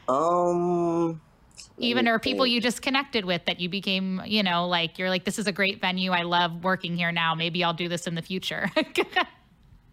[0.09, 1.21] Um,
[1.79, 5.25] even or people you just connected with that you became, you know, like you're like
[5.25, 6.11] this is a great venue.
[6.11, 7.35] I love working here now.
[7.35, 8.69] Maybe I'll do this in the future.
[8.95, 9.05] you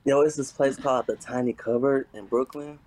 [0.05, 2.79] know, it's this place called the Tiny Cupboard in Brooklyn.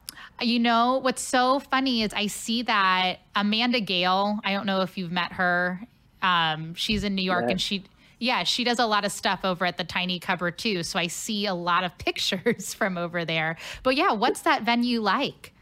[0.41, 4.97] You know, what's so funny is I see that Amanda Gale, I don't know if
[4.97, 5.81] you've met her.
[6.21, 7.51] Um, she's in New York Yeah.
[7.51, 7.83] and she
[8.21, 10.83] yeah, she does a lot of stuff over at the Tiny Cupboard too.
[10.83, 13.57] So I see a lot of pictures from over there.
[13.83, 15.53] But yeah, what's that venue like?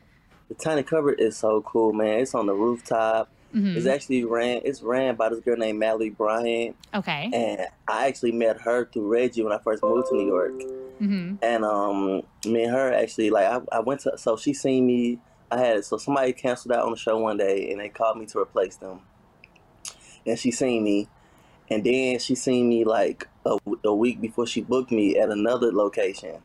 [0.50, 2.20] The Tiny Cupboard is so cool, man.
[2.20, 3.30] It's on the rooftop.
[3.54, 3.76] Mhm.
[3.76, 4.62] It's actually ran.
[4.66, 7.30] It's ran by this girl named Mallory Bryant, Okay.
[7.34, 10.54] and I actually met her through Reggie when I first moved to New York.
[11.00, 14.86] hmm And um, me and her actually like I, I went to so she seen
[14.88, 15.20] me.
[15.50, 18.26] I had so somebody canceled out on the show one day, and they called me
[18.28, 19.00] to replace them.
[20.26, 21.08] And she seen me,
[21.70, 25.72] and then she seen me like a, a week before she booked me at another
[25.72, 26.42] location.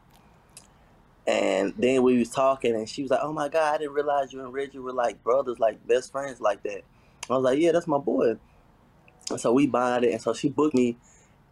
[1.27, 4.33] And then we was talking, and she was like, "Oh my God, I didn't realize
[4.33, 6.83] you and Reggie were like brothers, like best friends, like that."
[7.31, 8.37] I was like, "Yeah, that's my boy."
[9.31, 10.97] And so we bonded, and so she booked me,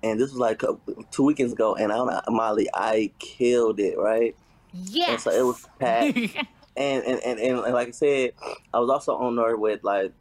[0.03, 0.77] and this was like a,
[1.13, 4.35] two weekends ago, and I don't know, Molly, I killed it, right?
[4.73, 5.17] Yeah.
[5.17, 6.17] So it was packed.
[6.77, 8.33] and, and, and, and like I said,
[8.73, 10.13] I was also on there with like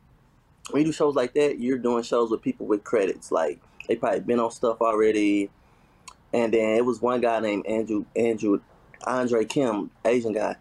[0.72, 3.32] when you do shows like that, you're doing shows with people with credits.
[3.32, 5.50] Like they probably been on stuff already.
[6.34, 8.60] And then it was one guy named Andrew Andrew
[9.06, 10.56] Andre Kim, Asian guy,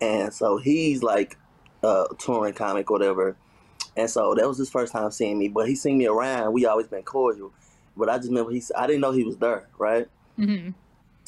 [0.00, 1.36] and so he's like
[1.82, 3.36] a touring comic, or whatever.
[3.96, 6.52] And so that was his first time seeing me, but he seen me around.
[6.52, 7.52] We always been cordial,
[7.96, 8.62] but I just remember he.
[8.76, 10.08] I didn't know he was there, right?
[10.36, 10.70] hmm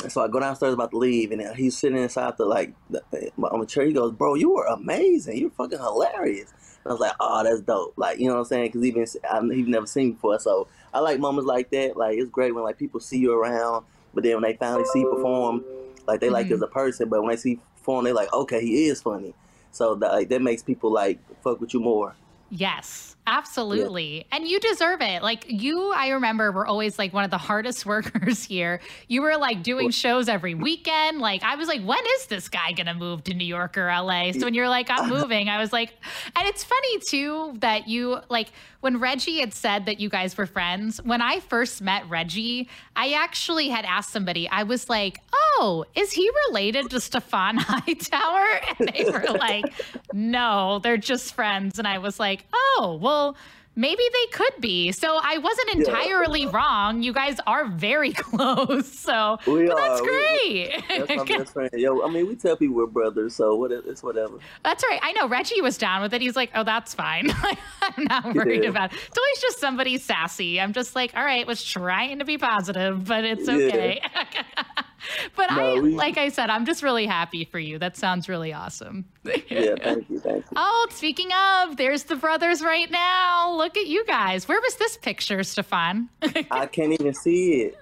[0.03, 3.03] And so I go downstairs about to leave, and he's sitting inside the like the,
[3.43, 3.85] on the chair.
[3.87, 5.39] He goes, "Bro, you were amazing.
[5.39, 6.53] You're fucking hilarious."
[6.85, 8.67] And I was like, "Oh, that's dope." Like you know what I'm saying?
[8.69, 9.07] Because even
[9.53, 11.97] he's never seen me before, so I like moments like that.
[11.97, 15.01] Like it's great when like people see you around, but then when they finally see
[15.01, 15.65] you perform,
[16.07, 16.55] like they like mm-hmm.
[16.55, 17.09] as a person.
[17.09, 19.35] But when they see perform, they like, "Okay, he is funny."
[19.73, 22.15] So that like that makes people like fuck with you more.
[22.51, 24.27] Yes, absolutely.
[24.33, 25.23] And you deserve it.
[25.23, 28.81] Like you, I remember were always like one of the hardest workers here.
[29.07, 31.21] You were like doing shows every weekend.
[31.21, 34.33] Like I was like, when is this guy gonna move to New York or LA?
[34.33, 35.95] So when you're like, I'm moving, I was like,
[36.37, 38.49] and it's funny too that you like
[38.81, 43.13] when Reggie had said that you guys were friends, when I first met Reggie, I
[43.13, 48.61] actually had asked somebody, I was like, oh, is he related to Stephon Hightower?
[48.79, 49.67] And they were like,
[50.13, 51.79] no, they're just friends.
[51.79, 53.37] And I was like, oh, well,
[53.77, 54.93] maybe they could be.
[54.93, 55.79] So I wasn't Yeah.
[55.79, 57.03] entirely wrong.
[57.03, 58.91] You guys are very close.
[58.93, 60.05] So We but that's are.
[60.05, 60.83] We- great.
[60.89, 61.71] That's my best friend.
[61.75, 63.71] Yo, I mean, we tell people we're brothers, so what?
[63.73, 64.39] It's whatever.
[64.65, 64.99] That's right.
[65.03, 66.21] I know Reggie was down with it.
[66.21, 67.31] He's like, "Oh, that's fine.
[67.83, 68.71] I'm not worried Yeah.
[68.71, 70.61] about it." It's always just somebody sassy.
[70.61, 73.95] I'm just like, "All right, was trying to be positive, but it's Yeah.
[75.01, 77.79] Okay." but No, I, we- like I said, I'm just really happy for you.
[77.79, 79.05] That sounds really awesome.
[79.25, 80.53] Yeah, thank you, thank you.
[80.57, 83.53] Oh, speaking of, there's the brothers right now.
[83.57, 84.49] Look at you guys.
[84.49, 86.09] Where was this picture, Stephon?
[86.51, 87.79] I can't even see it.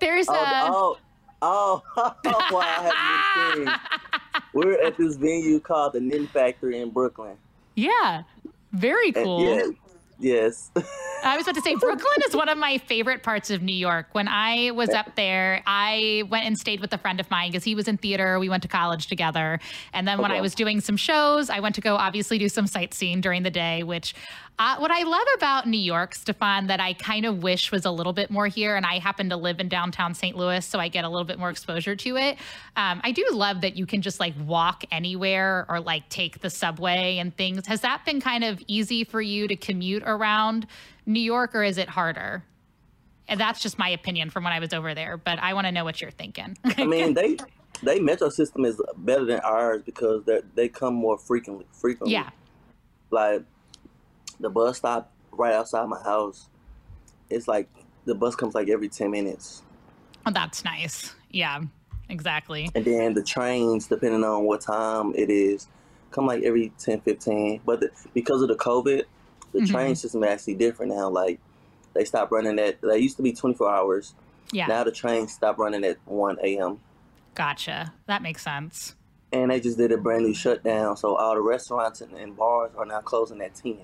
[0.00, 0.68] there's oh, a.
[0.70, 0.98] Oh,
[1.42, 1.82] oh,
[2.24, 4.42] oh, wow, I haven't seen.
[4.54, 7.36] We're at this venue called the Nin Factory in Brooklyn.
[7.76, 8.22] yeah,
[8.72, 9.44] very And cool.
[9.44, 9.66] yeah,
[10.18, 10.70] yes.
[11.24, 14.06] I was about to say Brooklyn is one of my favorite parts of New York.
[14.12, 17.64] When I was up there, I went and stayed with a friend of mine because
[17.64, 18.38] he was in theater.
[18.38, 19.58] We went to college together.
[19.92, 22.48] And then oh, when I was doing some shows, I went to go obviously do
[22.48, 24.14] some sightseeing during the day, which
[24.58, 27.90] uh, what I love about New York, Stephon, that I kind of wish was a
[27.90, 28.74] little bit more here.
[28.74, 30.36] And I happen to live in downtown St.
[30.36, 32.38] Louis, so I get a little bit more exposure to it.
[32.76, 36.50] Um, I do love that you can just like walk anywhere or like take the
[36.50, 37.66] subway and things.
[37.68, 40.66] Has that been kind of easy for you to commute around
[41.06, 42.42] New York or is it harder?
[43.28, 45.72] And that's just my opinion from when I was over there, but I want to
[45.72, 46.56] know what you're thinking.
[46.64, 47.36] I mean, they
[47.82, 51.66] they metro system is better than ours because they they come more frequently.
[51.72, 52.30] Frequently, yeah.
[53.10, 53.44] Like
[54.40, 56.48] the bus stop right outside my house.
[57.30, 57.68] It's like
[58.04, 59.62] the bus comes like every ten minutes,
[60.26, 61.14] Oh, that's nice.
[61.30, 61.60] Yeah,
[62.08, 62.70] exactly.
[62.74, 65.68] and then the trains, depending on what time it is,
[66.10, 67.60] come like every 10, 15.
[67.64, 69.04] But the, because of the COVID,
[69.52, 69.68] the Mhm.
[69.70, 71.08] train system is actually different now.
[71.08, 71.40] Like
[71.94, 72.80] they stopped running at.
[72.82, 74.14] They used to be twenty four hours.
[74.52, 74.66] Yeah.
[74.66, 76.80] Now the trains stop running at one a.m.
[77.34, 77.92] Gotcha.
[78.06, 78.94] That makes sense.
[79.32, 80.96] and they just did a brand new shutdown.
[80.96, 83.78] So all the restaurants and, and bars are now closing at ten.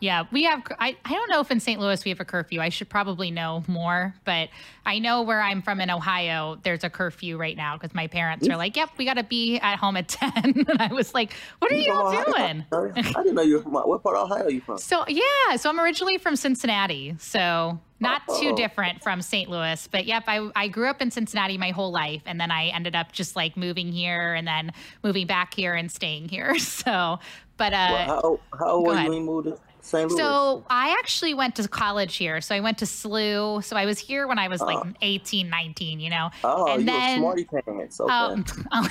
[0.00, 0.62] Yeah, we have.
[0.78, 1.80] I, I don't know if in St.
[1.80, 2.60] Louis we have a curfew.
[2.60, 4.48] I should probably know more, but
[4.86, 8.48] I know where I'm from in Ohio, there's a curfew right now because my parents
[8.48, 10.32] are like, "Yep, we got to be at home at 10.
[10.68, 12.24] And I was like, "What are You Ohio?
[12.26, 13.72] doing?" I didn't know you were from.
[13.72, 14.78] What part of Ohio are you from?
[14.78, 18.56] So yeah, so I'm originally from Cincinnati, so not too Oh.
[18.56, 19.50] different from St.
[19.50, 19.88] Louis.
[19.90, 22.94] But yep, I I grew up in Cincinnati my whole life, and then I ended
[22.94, 26.54] up just like moving here, and then moving back here and staying here.
[26.78, 27.18] So,
[27.56, 30.10] but uh, Well, how, old- how old were you when you moved to St.
[30.10, 30.18] Louis?
[30.18, 32.40] So I actually went to college here.
[32.40, 33.64] So I went to SLU.
[33.64, 34.92] So I was here when I was like Oh.
[35.02, 36.30] 18, 19, you know.
[36.44, 38.00] oh, and you then- were smarty pants.
[38.00, 38.12] Okay.
[38.70, 38.88] Um,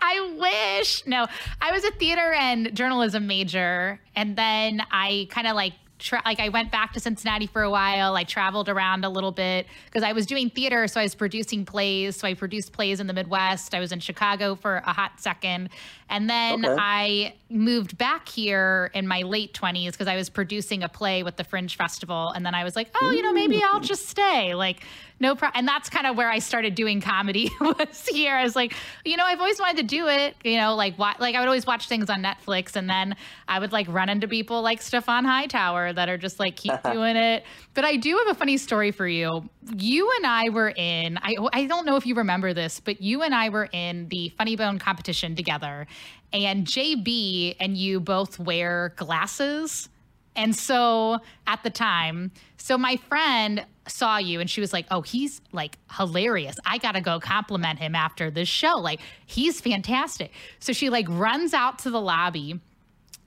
[0.00, 0.36] I
[0.78, 1.06] wish.
[1.06, 1.26] No,
[1.60, 5.74] I was a theater and journalism major, and then I kind of like.
[5.98, 8.16] Tra- like I went back to Cincinnati for a while.
[8.16, 11.64] I traveled around a little bit because I was doing theater, so I was producing
[11.64, 12.16] plays.
[12.16, 13.74] So I produced plays in the Midwest.
[13.74, 15.70] I was in Chicago for a hot second,
[16.10, 16.76] and then Okay.
[16.78, 21.36] I moved back here in my late twenties because I was producing a play with
[21.36, 24.54] the Fringe Festival, and then I was like, oh, you know, maybe I'll just stay.
[24.54, 24.82] Like,
[25.18, 25.58] no problem.
[25.58, 28.34] And that's kind of where I started doing comedy was here.
[28.34, 28.74] I was like,
[29.04, 30.36] you know, I've always wanted to do it.
[30.44, 33.16] You know, like wa- like I would always watch things on Netflix, and then
[33.48, 37.16] I would like run into people like Stephon Hightower that are just like keep doing
[37.16, 37.44] it.
[37.74, 39.48] But I do have a funny story for you.
[39.76, 41.18] You and I were in.
[41.22, 44.28] I I don't know if you remember this, but you and I were in the
[44.36, 45.86] Funny Bone competition together,
[46.32, 49.88] and JB and you both wear glasses.
[50.34, 55.02] And so at the time, so my friend saw you and she was like, Oh,
[55.02, 56.56] he's like hilarious.
[56.64, 58.76] I got to go compliment him after this show.
[58.76, 60.32] Like, he's fantastic.
[60.58, 62.60] So she like runs out to the lobby.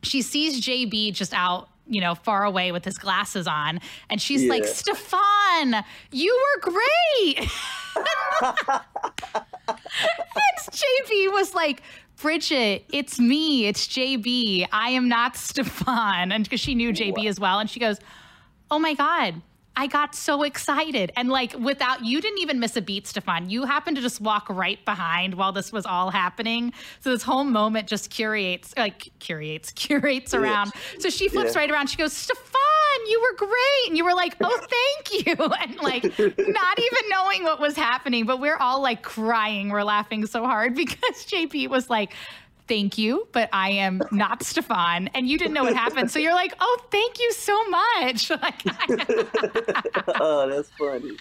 [0.03, 3.79] She sees JB just out, you know, far away with his glasses on.
[4.09, 7.39] And she's like, Stephon, you were great.
[8.41, 9.79] and
[10.71, 11.81] JB was like,
[12.21, 13.67] Bridget, it's me.
[13.67, 14.67] It's JB.
[14.71, 16.33] I am not Stephon.
[16.33, 17.59] And because she knew JB as well.
[17.59, 17.97] And she goes,
[18.71, 19.41] Oh my God.
[19.75, 21.11] I got so excited.
[21.15, 23.49] And like without you didn't even miss a beat, Stephon.
[23.49, 26.73] You happened to just walk right behind while this was all happening.
[26.99, 30.73] So this whole moment just curates, like curates, curates around.
[30.99, 31.61] So she flips Yeah.
[31.61, 31.87] right around.
[31.89, 33.87] She goes, Stephon, you were great.
[33.87, 35.35] And you were like, oh, thank you.
[35.61, 39.69] And like not even knowing what was happening, but we're all like crying.
[39.69, 42.13] We're laughing so hard because JP was like,
[42.69, 45.09] thank you, but I am not Stephon.
[45.13, 46.09] And you didn't know what happened.
[46.11, 48.31] So you're like, oh, thank you so much.
[48.39, 48.61] Like,
[50.21, 51.09] oh, that's funny.
[51.09, 51.17] it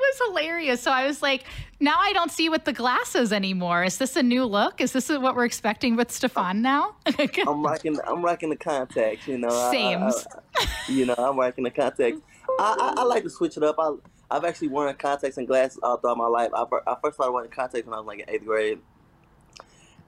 [0.00, 0.82] was hilarious.
[0.82, 1.44] So I was like,
[1.78, 3.82] now I don't see with the glasses anymore.
[3.84, 4.80] Is this a new look?
[4.80, 6.96] Is this what we're expecting with Stephon now?
[7.46, 7.96] I'm rocking.
[8.06, 9.26] I'm rocking the contacts.
[9.26, 9.48] You know.
[9.48, 10.26] I- I- Sames.
[10.56, 12.20] I- you know, I'm rocking the contacts.
[12.58, 13.76] I, I, I like to switch it up.
[13.78, 13.92] I,
[14.30, 16.50] I've actually worn contacts and glasses all throughout my life.
[16.54, 18.80] I, I first started wearing contacts when I was like in eighth grade,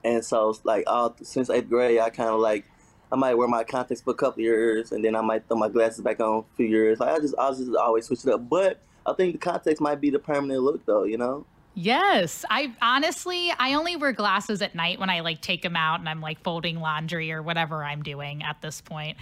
[0.05, 2.65] and so like all since eighth grade, I kind of like
[3.13, 5.69] I might wear my contacts for a couple years, and then I might throw my
[5.69, 6.99] glasses back on a few years.
[6.99, 8.49] Like I just, I just always switch it up.
[8.49, 11.05] But I think the contacts might be the permanent look, though.
[11.05, 11.47] You know.
[11.75, 16.01] Yes, I honestly I only wear glasses at night when I like take them out
[16.01, 19.17] and I'm like folding laundry or whatever I'm doing at this point.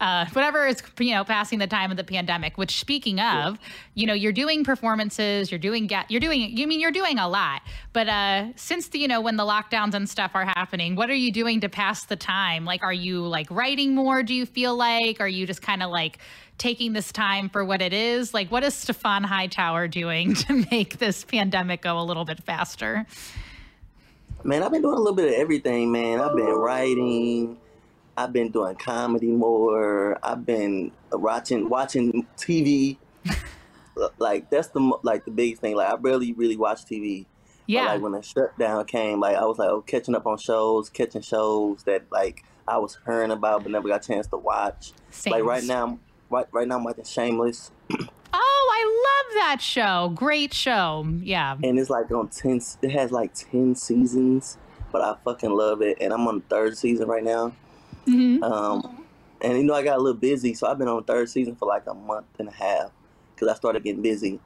[0.00, 2.58] Uh, whatever is you know passing the time of the pandemic.
[2.58, 3.58] Which speaking of,
[3.94, 7.28] you know, you're doing performances, you're doing ga- you're doing you mean you're doing a
[7.28, 7.62] lot.
[7.92, 11.14] But uh, since the you know when the lockdowns and stuff are happening, what are
[11.14, 12.64] you doing to pass the time?
[12.64, 14.22] Like, are you like writing more?
[14.22, 15.20] Do you feel like?
[15.20, 16.18] Are you just kind of like
[16.58, 18.32] taking this time for what it is?
[18.34, 23.06] Like, what is Stephon Hightower doing to make this pandemic go a little bit faster?
[24.44, 26.20] Man, I've been doing a little bit of everything, man.
[26.20, 27.58] I've been writing.
[28.16, 30.18] I've been doing comedy more.
[30.22, 32.96] I've been watching watching TV.
[34.18, 35.74] like that's the like the biggest thing.
[35.76, 37.24] Like I barely really watch TV.
[37.24, 37.86] But, Yeah.
[37.92, 41.22] like when the shutdown came, like I was like oh, catching up on shows, catching
[41.22, 44.92] shows that like I was hearing about but never got a chance to watch.
[45.10, 45.32] Same.
[45.32, 45.98] Like right now,
[46.30, 47.70] right right now I'm watching Shameless,
[48.38, 50.12] Oh, I love that show.
[50.14, 51.06] Great show.
[51.22, 51.56] Yeah.
[51.62, 52.60] and it's like on ten.
[52.82, 54.58] It has like ten seasons,
[54.92, 55.98] but I fucking love it.
[56.00, 57.52] And I'm on the third season right now.
[58.06, 58.42] Mhm.
[58.42, 59.04] Um,
[59.40, 61.56] and you know, I got a little busy, so I've been on the third season
[61.56, 62.90] for like a month and a half
[63.34, 64.40] because I started getting busy.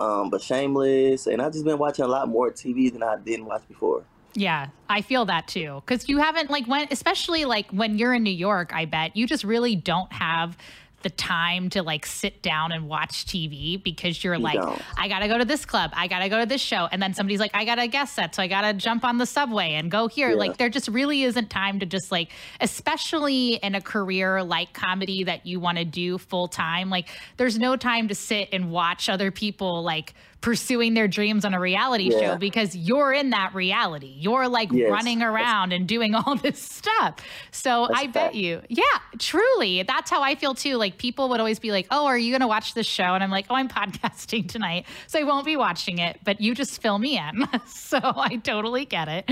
[0.00, 3.46] Um, but Shameless, and I've just been watching a lot more TV than I didn't
[3.46, 4.02] watch before.
[4.34, 5.80] Yeah, I feel that too.
[5.86, 9.28] Because you haven't, like, when, especially like when you're in New York, I bet you
[9.28, 10.56] just really don't have
[11.04, 14.82] the time to like sit down and watch TV because you're like, don't.
[14.98, 17.38] I gotta go to this club, I gotta go to this show, and then somebody's
[17.38, 20.08] like, I got a guest set, so I gotta jump on the subway and go
[20.08, 20.30] here.
[20.30, 20.36] Yeah.
[20.36, 25.22] Like, there just really isn't time to just like, especially in a career like comedy
[25.24, 26.90] that you want to do full time.
[26.90, 30.14] Like, there's no time to sit and watch other people like
[30.44, 32.20] pursuing their dreams on a reality Yeah.
[32.20, 34.14] show because you're in that reality.
[34.18, 34.90] You're like Yes.
[34.90, 37.16] running around and doing all this stuff.
[37.50, 38.34] So I bet fact.
[38.34, 38.82] you, yeah,
[39.18, 40.76] truly, that's how I feel too.
[40.76, 43.24] Like people would always be like, "Oh, are you going to watch this show?" And
[43.24, 46.82] I'm like, "Oh, I'm podcasting tonight, so I won't be watching it." But you just
[46.82, 49.30] fill me in, so I totally get it.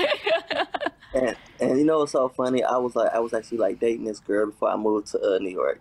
[1.12, 2.64] And and you know what's so funny?
[2.64, 5.38] I was like, I was actually like dating this girl before I moved to uh,
[5.40, 5.78] New York,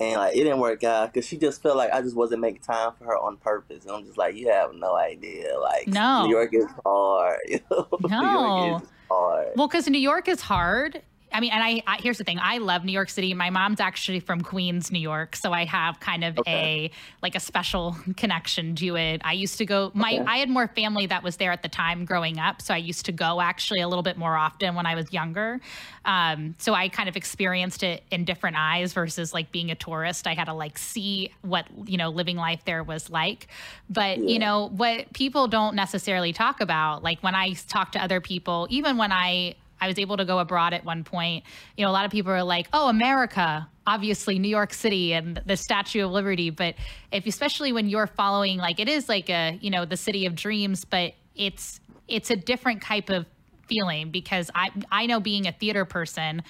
[0.00, 2.62] and like it didn't work out because she just felt like I just wasn't making
[2.62, 3.84] time for her on purpose.
[3.84, 5.58] And I'm just like, you have no idea.
[5.58, 6.24] Like, No.
[6.26, 7.38] New York is hard.
[7.48, 7.88] You know?
[8.00, 8.66] New No.
[8.66, 9.48] York is hard.
[9.56, 11.02] Well, because New York is hard.
[11.34, 12.38] I mean, and I, I here's the thing.
[12.40, 13.34] I love New York City.
[13.34, 16.86] My mom's actually from Queens, New York, so I have kind of Okay.
[16.86, 16.90] a
[17.22, 19.20] like a special connection to it.
[19.24, 19.90] I used to go.
[19.94, 20.24] My Okay.
[20.26, 23.04] I had more family that was there at the time growing up, so I used
[23.06, 25.60] to go actually a little bit more often when I was younger.
[26.04, 30.26] Um, so I kind of experienced it in different eyes versus like being a tourist.
[30.28, 33.48] I had to like see what you know living life there was like.
[33.90, 38.20] But you know what people don't necessarily talk about, like when I talk to other
[38.20, 41.44] people, even when I I was able to go abroad at one point.
[41.76, 45.40] You know, a lot of people are like, "Oh, America, obviously New York City and
[45.46, 46.74] the Statue of Liberty." But
[47.12, 50.34] if, especially when you're following, like, it is like a, you know, the city of
[50.34, 53.26] dreams, but it's it's a different type of
[53.68, 56.42] feeling because I I know being a theater person.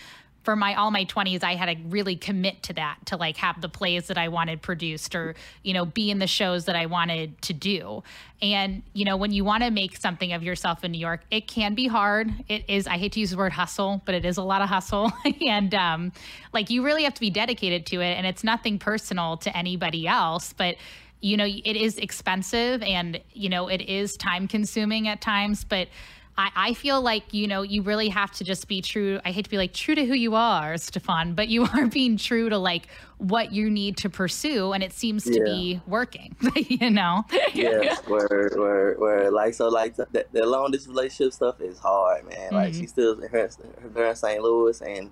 [0.44, 3.60] For my all my 20s, I had to really commit to that to like have
[3.60, 6.86] the plays that I wanted produced or, you know, be in the shows that I
[6.86, 8.02] wanted to do.
[8.40, 11.48] And, you know, when you want to make something of yourself in New York, it
[11.48, 12.30] can be hard.
[12.48, 14.68] It is, I hate to use the word hustle, but it is a lot of
[14.68, 15.10] hustle.
[15.46, 16.12] and um,
[16.52, 18.12] like you really have to be dedicated to it.
[18.18, 20.76] And it's nothing personal to anybody else, but
[21.24, 25.88] you know, it is expensive and, you know, it is time consuming at times, but
[26.36, 29.20] I, I feel like, you know, you really have to just be true.
[29.24, 32.16] I hate to be like true to who you are, Stephon, but you are being
[32.16, 34.72] true to like what you need to pursue.
[34.72, 35.44] And it seems to Yeah.
[35.44, 37.22] be working, you know?
[37.54, 42.28] yeah, where, where, where, like, so, like, the, the long distance relationship stuff is hard,
[42.28, 42.52] man.
[42.52, 42.80] Like, Mhm.
[42.80, 43.48] she still in her,
[43.94, 44.42] her in St.
[44.42, 45.10] Louis, and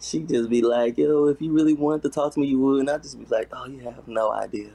[0.00, 2.80] she just be like, yo, if you really wanted to talk to me, you would.
[2.80, 4.70] And I just be like, oh, you have no idea.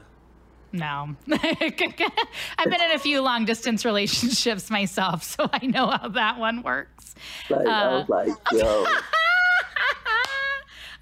[0.72, 1.14] No.
[1.32, 6.62] I've been in a few long distance relationships myself, so I know how that one
[6.62, 7.14] works.
[7.48, 7.98] Like, I Uh.
[8.00, 8.86] was like, yo,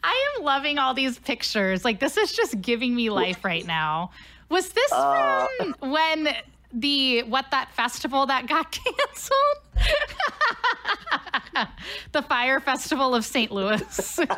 [0.04, 1.84] I am loving all these pictures.
[1.84, 4.10] Like this is just giving me life right now.
[4.48, 5.46] Was this Uh.
[5.58, 6.28] from when
[6.72, 9.56] the what that festival that got canceled?
[12.12, 13.50] the Fire Festival of St.
[13.50, 14.20] Louis.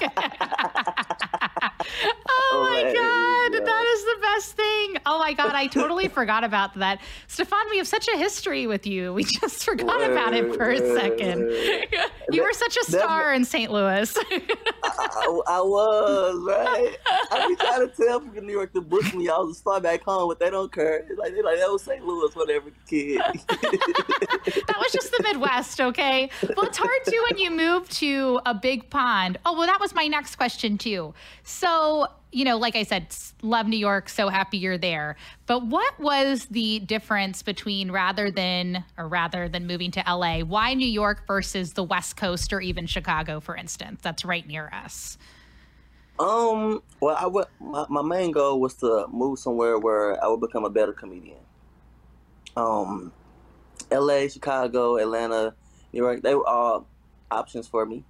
[2.29, 4.97] oh my god, that is the best thing.
[5.07, 7.01] Oh my god, I totally forgot about that.
[7.29, 9.15] Stephon, we have such a history with you.
[9.15, 11.51] We just forgot about it for a second.
[11.51, 13.71] Uh, you were such a star in St.
[13.71, 14.15] Louis.
[14.17, 16.97] I, I was, right?
[17.31, 19.29] I be trying to tell people in New York to book me.
[19.29, 21.07] I was a star back home, but they don't care.
[21.09, 22.05] It's like, they're like, that was St.
[22.05, 23.19] Louis, whatever, kid.
[23.19, 26.31] that was just the Midwest, okay?
[26.57, 29.39] Well, it's hard too when you move to a big pond.
[29.45, 31.15] Oh, well, that was my next question too.
[31.43, 35.17] So, you know, like I said, love New York, so happy you're there.
[35.47, 40.41] But what was the difference between rather than or rather than moving to LA?
[40.41, 44.01] Why New York versus the West Coast or even Chicago, for instance?
[44.03, 45.19] That's right near us.
[46.19, 50.41] Um, well, I would, my, my main goal was to move somewhere where I would
[50.41, 51.39] become a better comedian.
[52.57, 53.13] Um,
[53.91, 55.55] L.A., Chicago, Atlanta,
[55.93, 56.87] New York, they were all
[57.31, 58.05] options for me.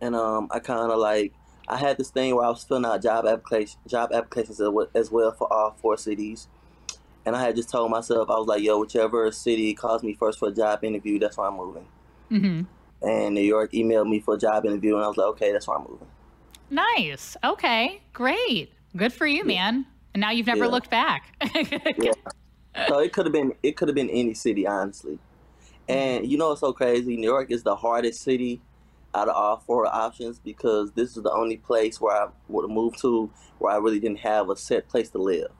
[0.00, 1.32] And um, I kind of like
[1.68, 4.60] I had this thing where I was filling out job application job applications
[4.94, 6.48] as well- for all four cities.
[7.24, 10.40] And I had just told myself I was like, yo, whichever city calls me first
[10.40, 11.86] for a job interview, that's where I'm moving.
[12.32, 13.08] Mm-hmm.
[13.08, 15.68] And New York emailed me for a job interview, and I was like, okay, that's
[15.68, 16.08] where I'm moving.
[16.70, 17.36] Nice.
[17.44, 18.02] Okay.
[18.12, 18.72] Great.
[18.96, 19.86] Good for you, man.
[20.14, 20.70] And now you've never Yeah.
[20.70, 21.32] looked back.
[21.98, 22.10] Yeah.
[22.88, 25.18] So it could have been it could have been any city honestly.
[25.88, 27.16] And you know what's so crazy?
[27.16, 28.60] New york is the hardest city
[29.14, 32.96] out of all four options because this is the only place where i would move
[32.96, 35.50] to where i really didn't have a set place to live.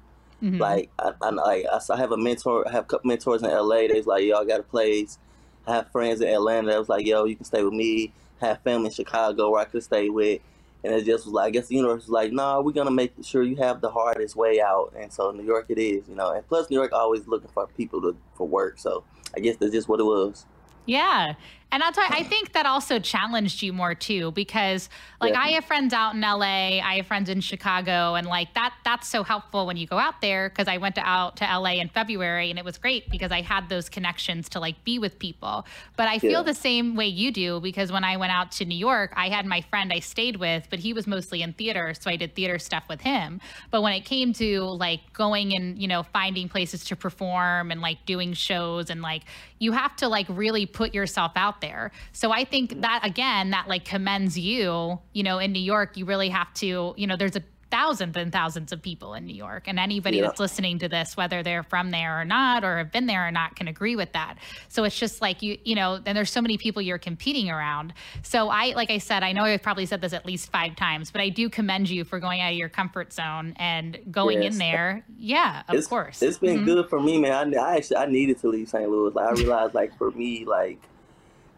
[0.43, 0.59] Mhm.
[0.59, 3.87] like I, I like I, have a mentor i have a couple mentors in la
[3.87, 5.19] that's like yo i got a place.
[5.67, 8.13] I have friends in atlanta that was like yo you can stay with me.
[8.41, 10.41] I have family in chicago where i could stay with
[10.85, 13.13] and it just was like, I guess the universe was like, no, we're gonna make
[13.23, 16.33] sure you have the hardest way out, and so New York it is, you know.
[16.33, 19.05] And plus, New York always looking for people to for work, so
[19.37, 20.47] I guess that's just what it was.
[20.87, 21.35] Yeah.
[21.73, 24.91] And I'll tell you, I think that also challenged you more too, because
[25.23, 28.75] like I have friends out in LA, I have friends in Chicago, and like that
[28.85, 31.81] that's so helpful when you go out there because I went to out to LA
[31.81, 35.19] in February and it was great because I had those connections to like be with
[35.19, 35.65] people.
[35.97, 36.43] But I feel Yeah.
[36.43, 39.47] the same way you do because when I went out to New York, I had
[39.47, 42.59] my friend I stayed with, but he was mostly in theater, so I did theater
[42.59, 43.41] stuff with him.
[43.71, 47.81] But when it came to like going and, you know, finding places to perform and
[47.81, 49.23] like doing shows and like
[49.59, 51.91] you have to like really put yourself out there.
[52.13, 56.05] So I think that again, that like commends you, you know, in New York, you
[56.05, 59.63] really have to, you know, there's a thousands and thousands of people in New York.
[59.67, 60.25] And anybody Yeah.
[60.27, 63.31] that's listening to this, whether they're from there or not, or have been there or
[63.31, 64.35] not, can agree with that.
[64.69, 67.95] So it's just like you, you know, then there's so many people you're competing around.
[68.23, 71.11] So I, like I said, I know I've probably said this at least five times,
[71.11, 74.59] but I do commend you for going out of your comfort zone and going in
[74.59, 75.03] there.
[75.17, 76.21] Yeah, of it's, course.
[76.21, 76.65] it's been Mhm.
[76.67, 77.55] good for me, man.
[77.55, 78.87] I, I actually I needed to leave St.
[78.87, 79.15] Louis.
[79.15, 80.79] Like I realized, like for me, like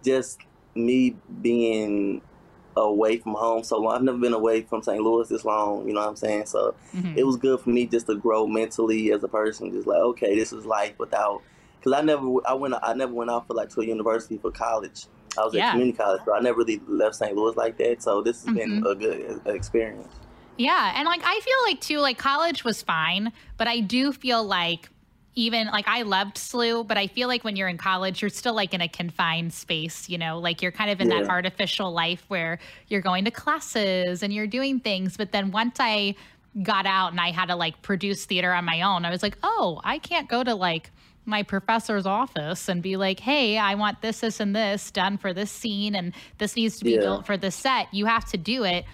[0.04, 0.38] just
[0.74, 2.20] me being
[2.76, 3.94] away from home so long.
[3.94, 5.00] I've never been away from St.
[5.00, 5.86] Louis this long.
[5.86, 6.46] You know what I'm saying?
[6.46, 7.16] So Mhm.
[7.16, 9.70] it was good for me just to grow mentally as a person.
[9.70, 11.42] Just like, okay, this is life without.
[11.78, 14.50] Because I never, I went, I never went out for like to a university for
[14.50, 15.06] college.
[15.38, 15.66] I was Yeah.
[15.68, 17.36] at community college, so I never really left St.
[17.36, 18.02] Louis like that.
[18.02, 18.90] So this has been Mhm.
[18.90, 20.12] a good experience.
[20.56, 24.42] Yeah, and like I feel like too, like college was fine, but I do feel
[24.44, 24.88] like
[25.36, 28.54] even like I loved SLU, but I feel like when you're in college, you're still
[28.54, 32.24] like in a confined space, you know, like you're kind of in that artificial life
[32.28, 32.58] where
[32.88, 35.16] you're going to classes and you're doing things.
[35.16, 36.14] But then once I
[36.62, 39.36] got out and I had to like produce theater on my own, I was like,
[39.42, 40.90] oh, I can't go to like
[41.26, 45.32] my professor's office and be like, hey, I want this, this, and this done for
[45.32, 47.00] this scene, and this needs to be Yeah.
[47.00, 47.92] built for this set.
[47.92, 48.84] You have to do it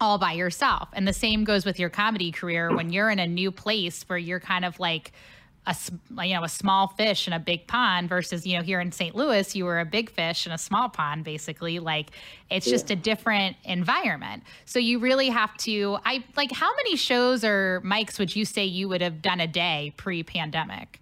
[0.00, 0.88] all by yourself.
[0.92, 4.18] And the same goes with your comedy career when you're in a new place where
[4.18, 5.12] you're kind of like
[5.68, 5.76] a
[6.24, 9.14] you know a small fish in a big pond versus you know here in St.
[9.14, 12.10] Louis you were a big fish in a small pond basically like
[12.50, 14.42] it's just a different environment.
[14.64, 18.64] So you really have to I like how many shows or mics would you say
[18.64, 21.00] you would have done a day pre-pandemic?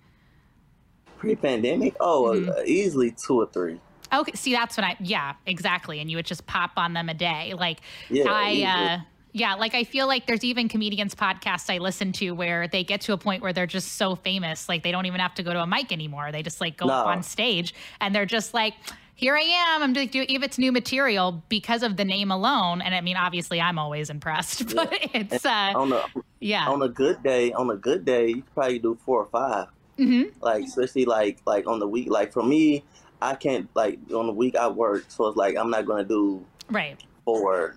[1.19, 2.49] Pre-pandemic, oh, Mhm.
[2.51, 3.81] uh, easily two or three.
[4.13, 5.99] Okay, see, that's what I, yeah, exactly.
[6.01, 7.55] And you would just pop on them a day.
[7.55, 9.05] Like, Yeah, I, uh,
[9.37, 13.03] yeah, like I feel like there's even comedians podcasts I listen to where they get
[13.03, 15.53] to a point where they're just so famous, like they don't even have to go
[15.53, 16.33] to a mic anymore.
[16.33, 18.73] They just like go up on stage and they're just like,
[19.15, 19.83] here I am.
[19.83, 22.81] I'm just doing, if it's new material because of the name alone.
[22.81, 26.05] And I mean, obviously I'm always impressed, but it's, uh, on a
[26.41, 26.67] yeah.
[26.69, 29.69] on a good day, on a good day, you could probably do four or five.
[29.99, 32.09] hmm Like especially like like on the week.
[32.11, 32.85] Like for me,
[33.21, 36.43] I can't like on the week I work, so it's like I'm not gonna do
[36.71, 36.97] Right.
[37.27, 37.77] four.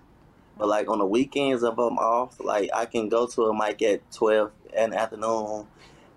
[0.60, 3.80] But like on the weekends if I'm off, like I can go to a mic
[3.80, 5.66] at twelve in the afternoon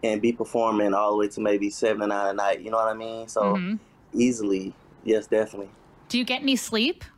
[0.03, 2.59] and be performing all the way to maybe seven or nine at night.
[2.59, 3.29] You know what I mean?
[3.29, 3.79] So Mhm.
[4.13, 4.73] easily,
[5.05, 5.69] yes, definitely.
[6.09, 7.05] Do you get any sleep?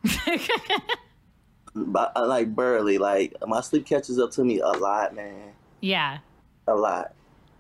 [1.74, 5.52] But uh, like barely, like my sleep catches up to me a lot, man.
[5.82, 6.20] yeah.
[6.68, 7.14] a lot,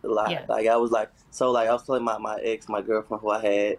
[0.03, 0.31] a lot.
[0.31, 0.45] Yeah.
[0.47, 3.29] Like I was like, so like I was telling my, my ex, my girlfriend who
[3.31, 3.77] I had,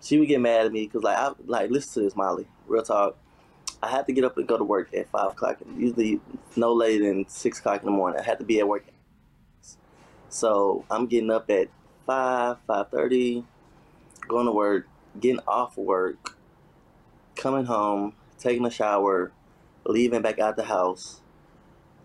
[0.00, 2.82] she would get mad at me because like I like listen to this Molly, real
[2.84, 3.16] talk.
[3.82, 6.20] I had to get up and go to work at five o'clock, usually
[6.56, 8.20] no later than six o'clock in the morning.
[8.20, 8.84] I had to be at work.
[10.28, 11.68] So I'm getting up at
[12.06, 13.44] five, five thirty,
[14.28, 14.86] going to work,
[15.18, 16.36] getting off work,
[17.34, 19.32] coming home, taking a shower,
[19.84, 21.20] leaving back out the house,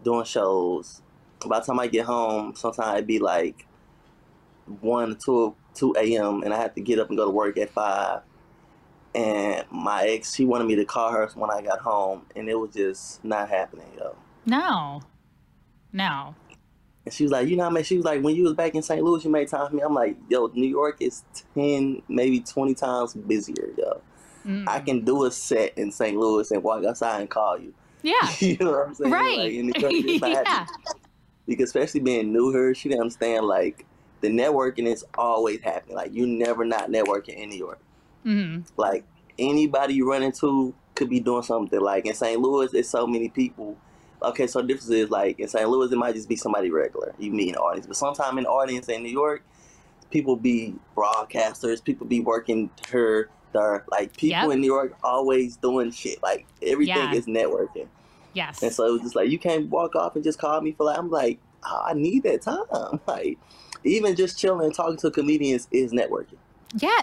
[0.04, 1.02] doing shows,
[1.46, 3.66] by the time I get home, sometimes it'd be like
[4.82, 6.44] one, two, two a.m.
[6.44, 8.22] and I had to get up and go to work at five.
[9.18, 12.54] And my ex, she wanted me to call her when I got home, and it
[12.54, 14.16] was just not happening, yo.
[14.46, 15.02] No.
[15.92, 16.36] No.
[17.04, 17.88] And she was like, you know, how much?
[17.88, 19.02] She was like, when you was back in St.
[19.04, 19.82] Louis, you made time for me.
[19.82, 21.24] I'm like, yo, New York is
[21.56, 24.02] ten, maybe twenty times busier, yo.
[24.46, 24.66] Mm.
[24.68, 26.16] I can do a set in St.
[26.16, 27.74] Louis and walk outside and call you.
[28.04, 28.30] yeah.
[28.40, 29.12] you know what I'm saying?
[29.12, 29.38] Right.
[29.82, 30.68] Like, York, yeah.
[31.48, 33.86] because especially being new here, she didn't understand like
[34.22, 35.96] the networking is always happening.
[35.96, 37.80] Like you never not networking in New York.
[38.28, 39.06] Hmm Like
[39.40, 41.80] anybody you run into could be doing something.
[41.80, 42.40] Like in St.
[42.42, 43.78] Louis, there's so many people.
[44.22, 45.70] Okay, so the difference is like in St.
[45.70, 47.14] Louis, it might just be somebody regular.
[47.20, 49.44] You meet an audience, but sometime in the audience in New York,
[50.12, 51.84] people be broadcasters.
[51.84, 54.52] People be working her, There, like people Yep.
[54.52, 56.22] in New York always doing shit.
[56.22, 57.14] Like everything Yeah.
[57.14, 57.88] is networking.
[58.34, 58.62] Yes.
[58.62, 60.84] And so it was just like you can't walk off and just call me for
[60.86, 63.00] like I'm like oh, I need that time.
[63.08, 63.38] Like
[63.84, 66.38] even just chilling and talking to comedians is networking.
[66.78, 67.02] Yeah.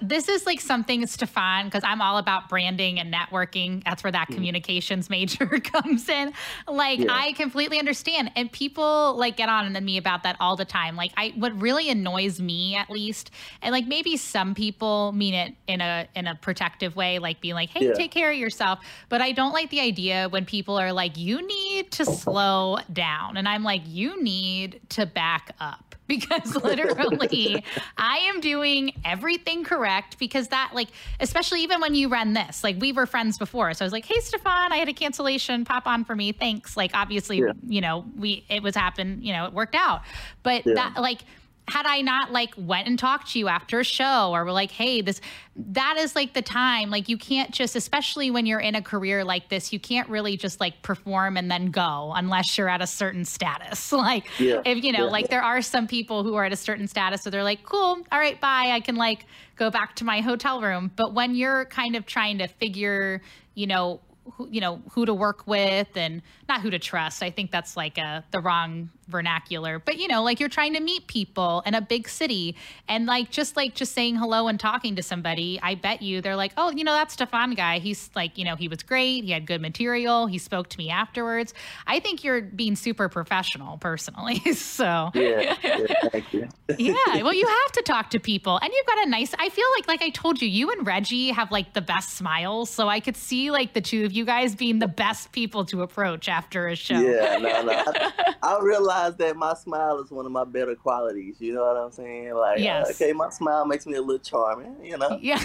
[0.00, 3.82] This is like something, Stephon, because I'm all about branding and networking.
[3.84, 4.34] That's where that hmm.
[4.34, 6.32] communications major comes in.
[6.68, 7.06] Like, Yeah.
[7.10, 8.30] I completely understand.
[8.36, 10.96] And people like get on to me about that all the time.
[10.96, 13.30] Like, I what really annoys me at least,
[13.62, 17.54] and like maybe some people mean it in a in a protective way, like being
[17.54, 17.94] like, hey, Yeah.
[17.94, 18.80] take care of yourself.
[19.08, 23.36] But I don't like the idea when people are like, you need to slow down.
[23.36, 25.85] And I'm like, you need to back up.
[26.16, 27.64] Because literally,
[27.98, 30.88] I am doing everything correct because that, like,
[31.18, 33.74] especially even when you run this, like, we were friends before.
[33.74, 35.64] So I was like, hey, Stephon, I had a cancellation.
[35.64, 36.30] Pop on for me.
[36.30, 36.76] Thanks.
[36.76, 37.52] Like, obviously, Yeah.
[37.66, 40.02] you know, we, it was happened, you know, it worked out.
[40.44, 40.74] But Yeah.
[40.74, 41.22] that, like,
[41.68, 44.70] had I not like went and talked to you after a show or were like,
[44.70, 45.20] hey, this
[45.56, 46.90] that is like the time.
[46.90, 50.36] Like you can't just, especially when you're in a career like this, you can't really
[50.36, 53.92] just like perform and then go unless you're at a certain status.
[53.92, 54.60] Like Yeah.
[54.64, 55.10] if you know, Yeah.
[55.10, 57.98] like there are some people who are at a certain status so they're like, cool,
[58.12, 58.70] all right, bye.
[58.72, 60.90] I can like go back to my hotel room.
[60.94, 63.22] But when you're kind of trying to figure,
[63.54, 64.00] you know,
[64.34, 67.22] who, you know who to work with and not who to trust.
[67.22, 69.78] I think that's like a the wrong vernacular.
[69.78, 72.56] But you know, like you're trying to meet people in a big city
[72.88, 76.36] and like just like just saying hello and talking to somebody, I bet you they're
[76.36, 77.78] like, "Oh, you know, that Stephon guy.
[77.78, 79.24] He's like, you know, he was great.
[79.24, 80.26] He had good material.
[80.26, 81.54] He spoke to me afterwards."
[81.86, 84.40] I think you're being super professional personally.
[84.54, 86.46] so Yeah, yeah
[86.78, 89.66] yeah well you have to talk to people and you've got a nice i feel
[89.76, 93.00] like like i told you you and reggie have like the best smiles so i
[93.00, 96.68] could see like the two of you guys being the best people to approach after
[96.68, 97.72] a show Yeah, no, no.
[97.72, 101.36] I, I realized that my smile is one of my better qualities.
[101.40, 102.34] You know what I'm saying?
[102.34, 102.90] Like, Yes.
[102.90, 104.76] okay, my smile makes me a little charming.
[104.84, 105.18] You know?
[105.20, 105.42] yeah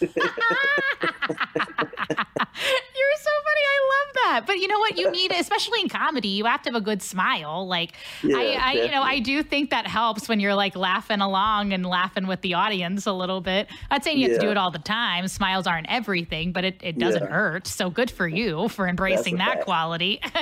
[1.28, 3.64] You're so funny.
[3.64, 4.42] I love that.
[4.46, 4.96] But you know what?
[4.96, 7.66] You need, especially in comedy, you have to have a good smile.
[7.66, 7.92] Like,
[8.22, 11.72] Yeah, I, I you know, I do think that helps when you're like laughing along
[11.72, 13.68] and laughing with the audience a little bit.
[13.70, 15.28] I'm not saying you have to do it all the time.
[15.28, 17.28] Smiles aren't everything, but it, it doesn't Yeah.
[17.30, 17.66] hurt.
[17.66, 19.64] So good for you for embracing that fact.
[19.64, 20.20] quality.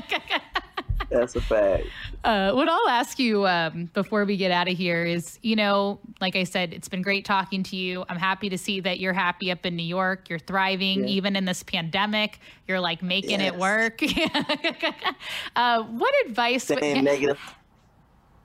[1.08, 1.84] That's a fact.
[2.24, 5.98] Uh, what I'll ask you um, before we get out of here is, you know,
[6.20, 8.04] like I said, it's been great talking to you.
[8.08, 10.28] I'm happy to see that you're happy up in New York.
[10.28, 11.14] You're thriving, Yeah.
[11.14, 12.40] even in this pandemic.
[12.68, 14.00] You're like making it work.
[15.56, 16.64] uh, what advice?
[16.64, 17.40] Saying negative.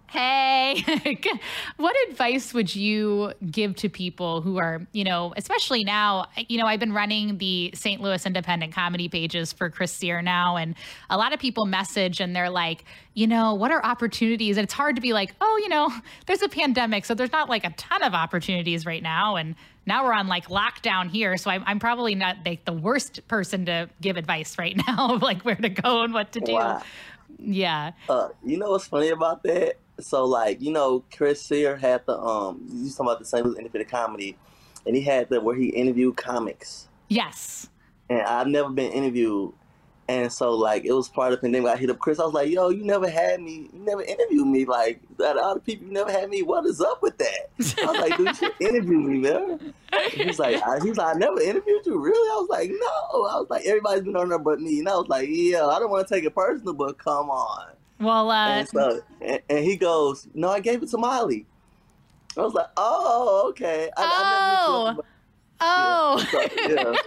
[0.08, 0.84] Hey,
[1.78, 6.66] what advice would you give to people who are, you know, especially now, you know,
[6.66, 8.02] I've been running the St.
[8.02, 10.76] Louis independent comedy pages for Chris Sear now, and
[11.10, 14.58] a lot of people message and they're like, you know, what are opportunities?
[14.58, 15.92] And it's hard to be like, oh, you know,
[16.28, 19.36] there's a pandemic, so there's not like a ton of opportunities right now.
[19.36, 21.38] And now we're on like lockdown here.
[21.38, 25.22] So I'm, I'm probably not like the worst person to give advice right now of
[25.22, 26.54] like where to go and what to do.
[26.54, 26.84] Wow.
[27.40, 27.92] Yeah.
[28.10, 29.78] Uh, you know what's funny about that?
[30.00, 33.46] So like, you know, Chris Sear had the um you talking about the St.
[33.46, 34.38] Louis Independent Comedy
[34.86, 36.88] and he had the where he interviewed comics.
[37.08, 37.70] Yes.
[38.10, 39.54] And I've never been interviewed.
[40.08, 41.72] And so like it was part of the pandemic.
[41.72, 42.20] I hit up Chris.
[42.20, 43.72] I was like, "Yo, you never had me.
[43.74, 44.64] You never interviewed me.
[44.64, 46.44] Like out of all the people, you never had me.
[46.44, 47.50] What is up with that?"
[47.82, 49.74] I was like, "Dude, you interview me, man."
[50.12, 51.98] He's like, I, "He's like, I never interviewed you.
[51.98, 54.90] Really?" I was like, "No." I was like, "Everybody's been on there but me." And
[54.90, 57.70] I was like, "Yeah, I don't want to take it personal, but come on."
[58.00, 61.46] Well, uh, And, so, and, and he goes, "No, I gave it to Molly."
[62.38, 65.04] I was like, "Oh, okay." I, I never
[65.62, 66.26] Oh.
[66.32, 66.94] so, yeah.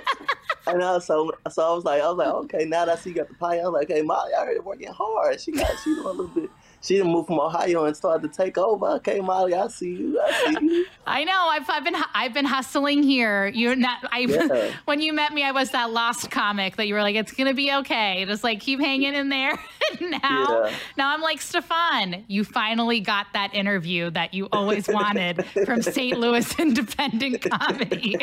[0.66, 3.10] And I, so, so I was like, I was like, okay, now that I see
[3.10, 5.40] you got the pie, I'm like, okay, Molly, I heard her working hard.
[5.40, 6.50] She got, she doing a little bit.
[6.80, 8.86] She didn't move from Ohio and started to take over.
[8.86, 10.20] Okay, Molly, I see you.
[10.20, 10.86] I see you.
[11.06, 11.48] I know.
[11.50, 13.48] I've, I've been I've been hustling here.
[13.48, 13.98] You're not.
[14.12, 14.72] I Yeah.
[14.84, 17.52] when you met me, I was that lost comic that you were like, it's gonna
[17.54, 18.24] be okay.
[18.26, 19.58] Just like keep hanging in there.
[20.00, 20.18] now,
[20.66, 20.72] Yeah.
[20.96, 22.24] now I'm like Stephon.
[22.28, 26.16] You finally got that interview that you always wanted from St.
[26.18, 28.16] Louis Independent Comedy.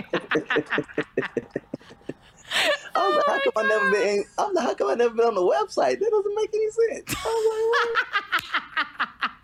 [2.96, 4.24] Oh like, how come I never been?
[4.38, 6.00] I'm like, how come I never been on the website?
[6.00, 7.16] That doesn't make any sense.
[7.18, 7.96] I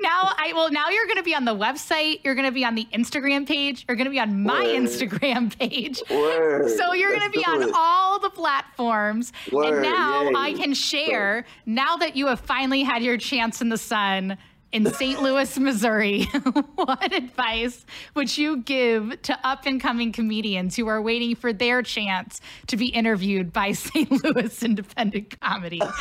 [0.02, 2.22] now I well now you're gonna be on the website.
[2.24, 3.86] You're gonna be on the Instagram page.
[3.88, 4.82] You're gonna be on my Word.
[4.82, 6.02] Instagram page.
[6.10, 6.70] word.
[6.78, 7.70] So you're going to be on it.
[7.74, 9.32] all the platforms.
[9.52, 10.34] and now yay.
[10.36, 14.38] I can share, now that you have finally had your chance in the sun
[14.72, 15.22] in St.
[15.22, 16.24] Louis, Missouri,
[16.76, 21.82] what advice would you give to up and coming comedians who are waiting for their
[21.84, 24.09] chance to be interviewed by St.
[24.24, 25.82] Louis Independent Comedy?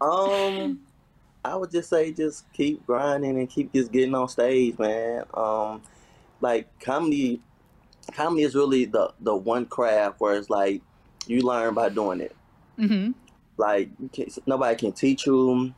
[0.00, 0.80] Um,
[1.44, 5.24] I would just say just keep grinding and keep just getting on stage, man.
[5.34, 5.82] Um,
[6.40, 7.40] like comedy,
[8.12, 10.82] comedy is really the the one craft where it's like
[11.26, 12.36] you learn by doing it.
[12.76, 13.12] hmm
[13.56, 13.88] Like
[14.46, 15.72] nobody can teach you.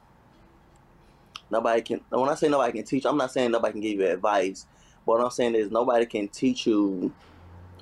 [1.50, 2.00] Nobody can.
[2.10, 4.66] When I say nobody can teach, I'm not saying nobody can give you advice.
[5.04, 7.12] What I'm saying is nobody can teach you.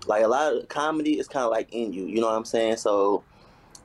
[0.07, 2.07] Like a lot of comedy is kind of like in you.
[2.07, 2.77] You know what I'm saying?
[2.77, 3.25] So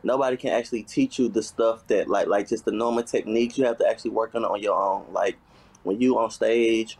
[0.03, 3.65] nobody can actually teach you the stuff that like like just the normal techniques you
[3.65, 5.05] have to actually work on it on your own.
[5.11, 5.37] Like
[5.83, 6.97] when you on stage,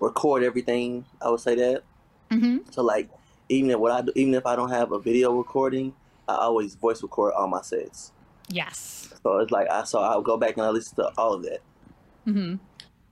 [0.00, 1.04] record everything.
[1.20, 1.82] I would say that.
[2.30, 3.08] hmm So like
[3.48, 5.94] even if what I do, even if I don't have a video recording,
[6.28, 8.12] I always voice record all my sets.
[8.48, 9.12] Yes.
[9.22, 11.60] So it's like I so I'll go back and I listen to all of that.
[12.24, 12.54] Hmm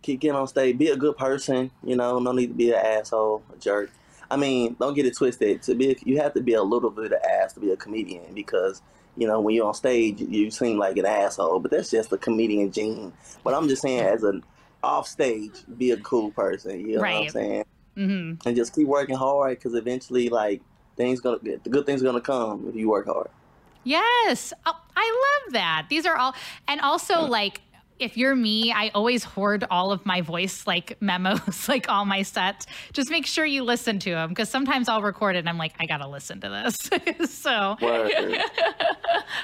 [0.03, 0.79] Keep getting on stage.
[0.79, 1.71] Be a good person.
[1.85, 3.91] You know, no need to be an asshole, a jerk.
[4.31, 5.63] I mean, don't get it twisted.
[5.63, 8.33] To be, you have to be a little bit of ass to be a comedian
[8.35, 8.81] because
[9.17, 11.61] you know when you're on stage, you seem like an asshole.
[11.61, 13.13] But that's just the comedian gene.
[13.45, 14.43] But I'm just saying, as an
[14.83, 16.81] off stage, be a cool person.
[16.81, 17.31] You know what I'm Right.
[17.31, 17.65] saying?
[17.97, 20.63] hmm And just keep working hard because eventually, like
[20.97, 23.29] things gonna the good things gonna come if you work hard.
[23.85, 24.53] Yes.
[24.67, 25.87] Oh, I love that.
[25.89, 26.35] These are all,
[26.69, 27.63] and also like,
[28.01, 32.23] if you're me, I always hoard all of my voice like memos, like all my
[32.23, 32.67] sets.
[32.93, 35.75] Just make sure you listen to them because sometimes I'll record it and I'm like,
[35.79, 37.31] I gotta listen to this.
[37.31, 37.77] so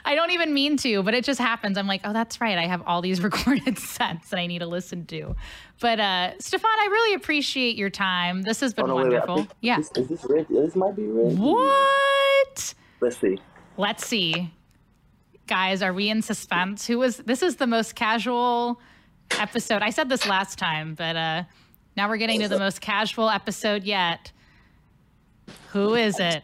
[0.04, 1.76] I don't even mean to, but it just happens.
[1.78, 2.58] I'm like, oh, that's right.
[2.58, 5.36] I have all these recorded sets that I need to listen to.
[5.80, 8.42] But uh, Stephon, I really appreciate your time.
[8.42, 9.36] This has been Oh, no, wait, wonderful.
[9.36, 9.78] think- yeah.
[9.80, 10.54] Is, is this Reggie?
[10.54, 11.36] This might be Reggie.
[11.36, 12.74] What?
[13.00, 13.38] Let's see.
[13.76, 14.52] Let's see.
[15.46, 16.86] Guys, are we in suspense?
[16.86, 18.80] Who was this is the most casual
[19.38, 19.82] episode.
[19.82, 21.42] I said this last time, but uh
[21.96, 24.32] now we're getting to the most casual episode yet.
[25.70, 26.42] Who is it?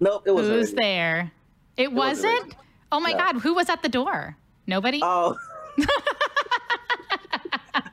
[0.00, 1.30] Nope, it was Who's there?
[1.76, 2.56] It wasn't wasn't?
[2.90, 3.18] Oh my No.
[3.18, 4.36] god, who was at the door?
[4.66, 5.00] Nobody?
[5.02, 5.38] Oh.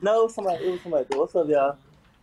[0.02, 0.64] no, somebody.
[0.66, 1.06] It was somebody.
[1.16, 1.76] What's up, y'all?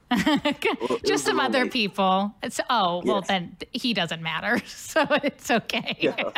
[1.05, 2.33] Just some other people.
[2.43, 4.61] It's oh, well then he doesn't matter.
[4.67, 5.95] So it's okay.
[5.99, 6.31] Yeah.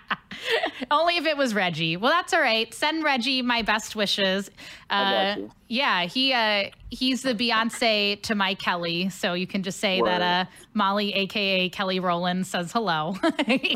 [0.90, 1.96] Only if it was Reggie.
[1.96, 2.72] Well, that's all right.
[2.72, 4.50] Send Reggie my best wishes.
[4.90, 5.36] Uh,
[5.68, 10.08] yeah, he uh, he's the Beyonce to my Kelly, so you can just say Word.
[10.08, 13.16] that uh, Molly, aka Kelly Rowland, says hello.
[13.24, 13.74] Okay,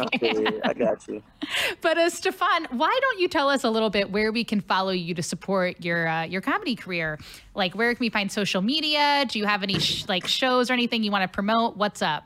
[0.65, 1.23] I got you.
[1.81, 4.91] but uh, Stephon, why don't you tell us a little bit where we can follow
[4.91, 7.19] you to support your uh, your comedy career?
[7.55, 9.25] Like, where can we find social media?
[9.29, 11.77] Do you have any sh- like shows or anything you want to promote?
[11.77, 12.25] What's up?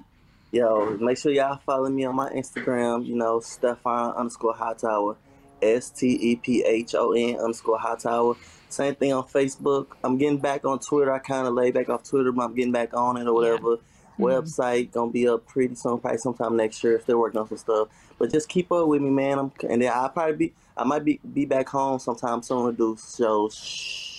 [0.52, 3.06] Yo, make sure y'all follow me on my Instagram.
[3.06, 5.16] You know, Stephon underscore Hightower,
[5.62, 8.34] S T E P H O N underscore Hightower.
[8.68, 9.86] Same thing on Facebook.
[10.02, 11.12] I'm getting back on Twitter.
[11.12, 13.76] I kind of laid back off Twitter, but I'm getting back on it or whatever.
[13.76, 14.24] Mm-hmm.
[14.24, 16.96] Website gonna be up pretty soon, probably sometime next year.
[16.96, 17.88] if they're working on some stuff,
[18.18, 19.38] but just keep up with me, man.
[19.38, 22.76] I'm, and then I'll probably be, I might be be back home sometime soon to
[22.76, 24.09] do shows.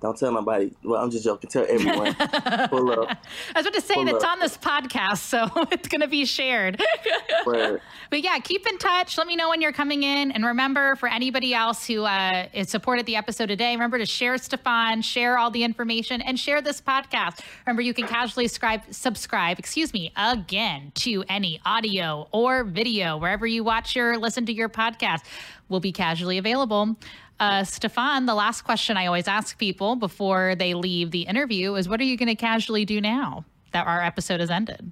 [0.00, 0.72] Don't tell nobody.
[0.84, 1.50] Well, I'm just joking.
[1.50, 2.14] Tell everyone.
[2.68, 3.18] Pull up.
[3.54, 6.80] I was about to say it's on this podcast, so it's going to be shared.
[7.44, 7.80] but
[8.12, 9.18] yeah, keep in touch.
[9.18, 10.30] Let me know when you're coming in.
[10.30, 14.34] And remember, for anybody else who uh, is supported the episode today, remember to share
[14.34, 17.40] Stephon, share all the information, and share this podcast.
[17.66, 23.46] Remember, you can casually subscribe, subscribe, excuse me, again to any audio or video wherever
[23.46, 25.22] you watch your listen to your podcast
[25.68, 26.96] will be casually available.
[27.40, 31.88] Uh, Stephon, the last question I always ask people before they leave the interview is
[31.88, 34.90] what are you going to casually do now that our episode has ended?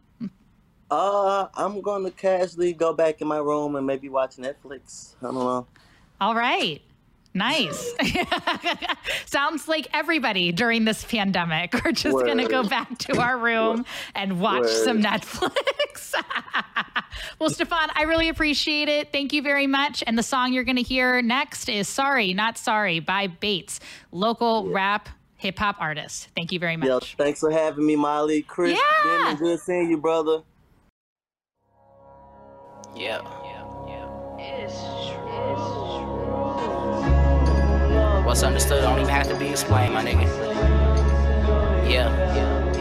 [0.88, 5.16] Uh, I'm going to casually go back in my room and maybe watch Netflix.
[5.20, 5.66] I don't know.
[6.20, 6.80] All right.
[7.36, 7.92] Nice.
[9.26, 11.74] Sounds like everybody during this pandemic.
[11.84, 13.84] We're just going to go back to our room
[14.14, 14.84] and watch Word.
[14.84, 16.14] some Netflix.
[17.38, 19.12] well, Stephon, I really appreciate it.
[19.12, 20.02] Thank you very much.
[20.06, 23.80] And the song you're going to hear next is Sorry, Not Sorry by Bates,
[24.12, 24.74] local yeah.
[24.74, 26.28] rap hip hop artist.
[26.34, 26.88] Thank you very much.
[26.88, 28.40] Yo, thanks for having me, Molly.
[28.42, 29.36] Chris, yeah.
[29.38, 30.42] good seeing you, brother.
[32.96, 33.20] Yeah.
[33.44, 33.64] Yeah.
[33.86, 34.64] Yeah.
[34.64, 34.80] It's
[35.10, 35.26] true.
[35.52, 36.15] It's
[38.26, 40.26] What's understood don't even have to be explained, my nigga.
[41.88, 42.10] Yeah.
[42.34, 42.72] Yeah.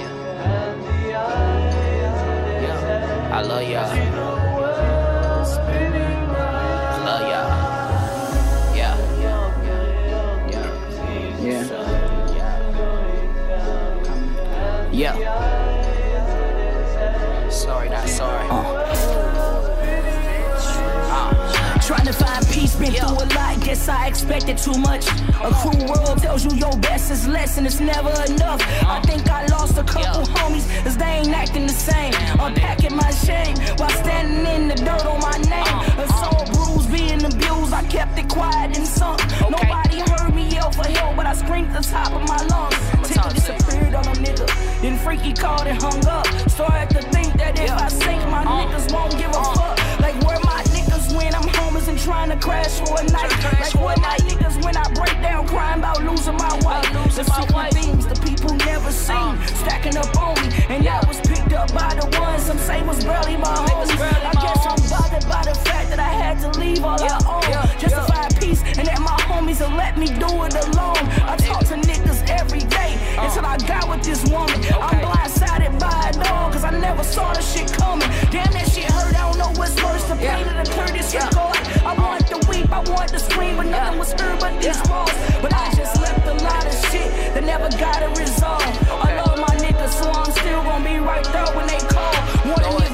[2.62, 3.30] Yeah.
[3.32, 3.86] I love y'all.
[3.86, 4.10] I
[7.06, 7.50] love y'all.
[8.76, 8.98] Yeah.
[10.50, 10.66] Yeah.
[14.92, 14.92] Yeah.
[14.92, 15.55] Yeah.
[22.20, 25.06] Find peace, been through a lot, guess I expected too much.
[25.44, 28.62] A cruel world tells you your best is less and it's never enough.
[28.84, 32.14] I think I lost a couple homies, cause they ain't acting the same.
[32.40, 35.78] Unpacking my shame while standing in the dirt on my name.
[36.00, 39.20] A soul bruised, being abused, I kept it quiet and sunk.
[39.42, 42.80] Nobody heard me yell for help, but I screamed the top of my lungs.
[43.12, 44.48] Till disappeared on a nigga,
[44.82, 46.28] then freaky called and hung up.
[46.50, 50.00] Started to think that if I sink, my niggas won't give a fuck.
[50.00, 50.64] Like where my
[51.16, 53.32] when I'm homeless and trying to crash for a night.
[53.60, 56.86] Like what night niggas when I break down crying about losing my wife.
[57.16, 61.54] The secret things the people never seen stacking up on me, and that was picked
[61.54, 63.96] up by the ones some say was barely my homies.
[64.00, 67.80] I guess I'm bothered by the fact that I had to leave all I own
[67.80, 71.04] just to find peace, and that my homies will let me do it alone.
[71.24, 71.95] I talk to niggas
[72.30, 74.56] every day until I got with this woman.
[74.82, 78.08] I'm blindsided by it all, cause I never saw the shit coming.
[78.32, 81.58] Damn, that shit hurt, I don't know what's worse, the pain or the clear disregard.
[81.86, 85.14] I want to weep, I want to scream, but nothing was heard but these walls.
[85.42, 88.62] But I just left a lot of shit that never got a resolve.
[89.04, 92.14] I love my niggas, so I'm still gonna be right there when they call.
[92.46, 92.85] Wanna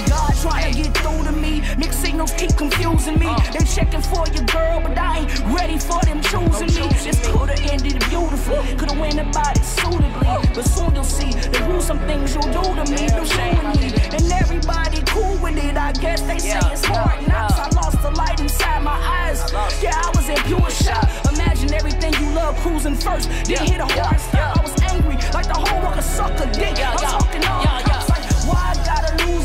[2.01, 3.29] signals keep confusing me.
[3.53, 6.87] They checking for your girl, but I ain't ready for them choosing me.
[7.05, 10.27] This could've ended beautifully, could've went about it suitably.
[10.55, 13.07] But soon you'll see the gruesome things you'll do to me.
[13.07, 13.87] Them showing me,
[14.17, 15.77] and everybody cool with it.
[15.77, 17.59] I guess they say it's hard knocks.
[17.59, 19.39] I lost the light inside my eyes.
[19.83, 21.07] Yeah, I was in pure shock.
[21.33, 24.57] Imagine everything you love cruising first, then hit a hard stop.
[24.57, 26.79] I was angry, like the whole world a sucker dick.
[26.79, 27.90] I'm talking all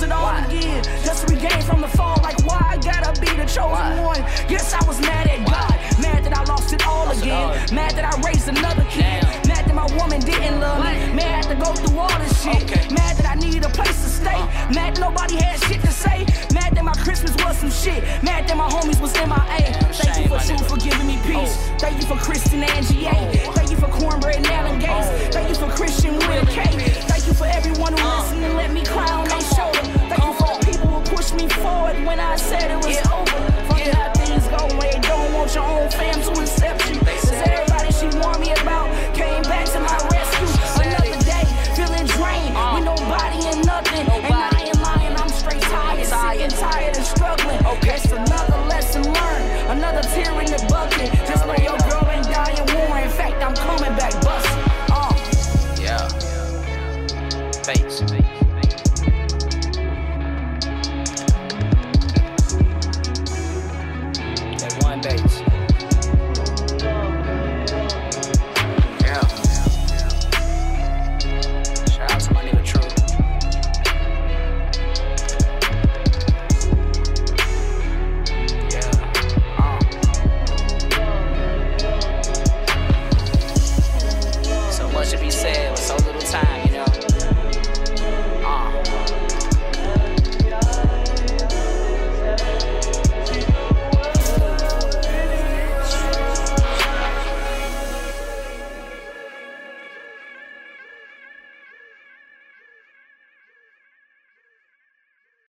[0.07, 0.47] it all why?
[0.47, 0.85] again.
[1.05, 1.27] Just
[1.67, 4.23] from the fall, like why I gotta be the chosen one.
[4.49, 5.43] Yes, I was mad at?
[5.47, 7.75] God, mad that I lost it all lost again, it all.
[7.75, 9.49] mad that I raised another kid, Damn.
[9.49, 12.87] mad that my woman didn't love me, mad to go through all this shit, okay.
[12.95, 14.73] mad that I needed a place to stay, uh.
[14.73, 18.47] mad that nobody had shit to say, mad that my Christmas was some shit, mad
[18.49, 19.75] that my homies was MIA.
[19.75, 21.51] Damn, Thank you for truth for giving me peace.
[21.51, 21.77] Oh.
[21.79, 23.11] Thank you for Christian and GA.
[23.11, 23.53] Oh.
[23.53, 25.09] Thank you for cornbread and Alan Gates.
[25.11, 25.31] Oh.
[25.35, 26.63] Thank you for Christian with a K.
[27.11, 28.23] Thank you for everyone who uh.
[28.23, 29.26] listened and let me clown.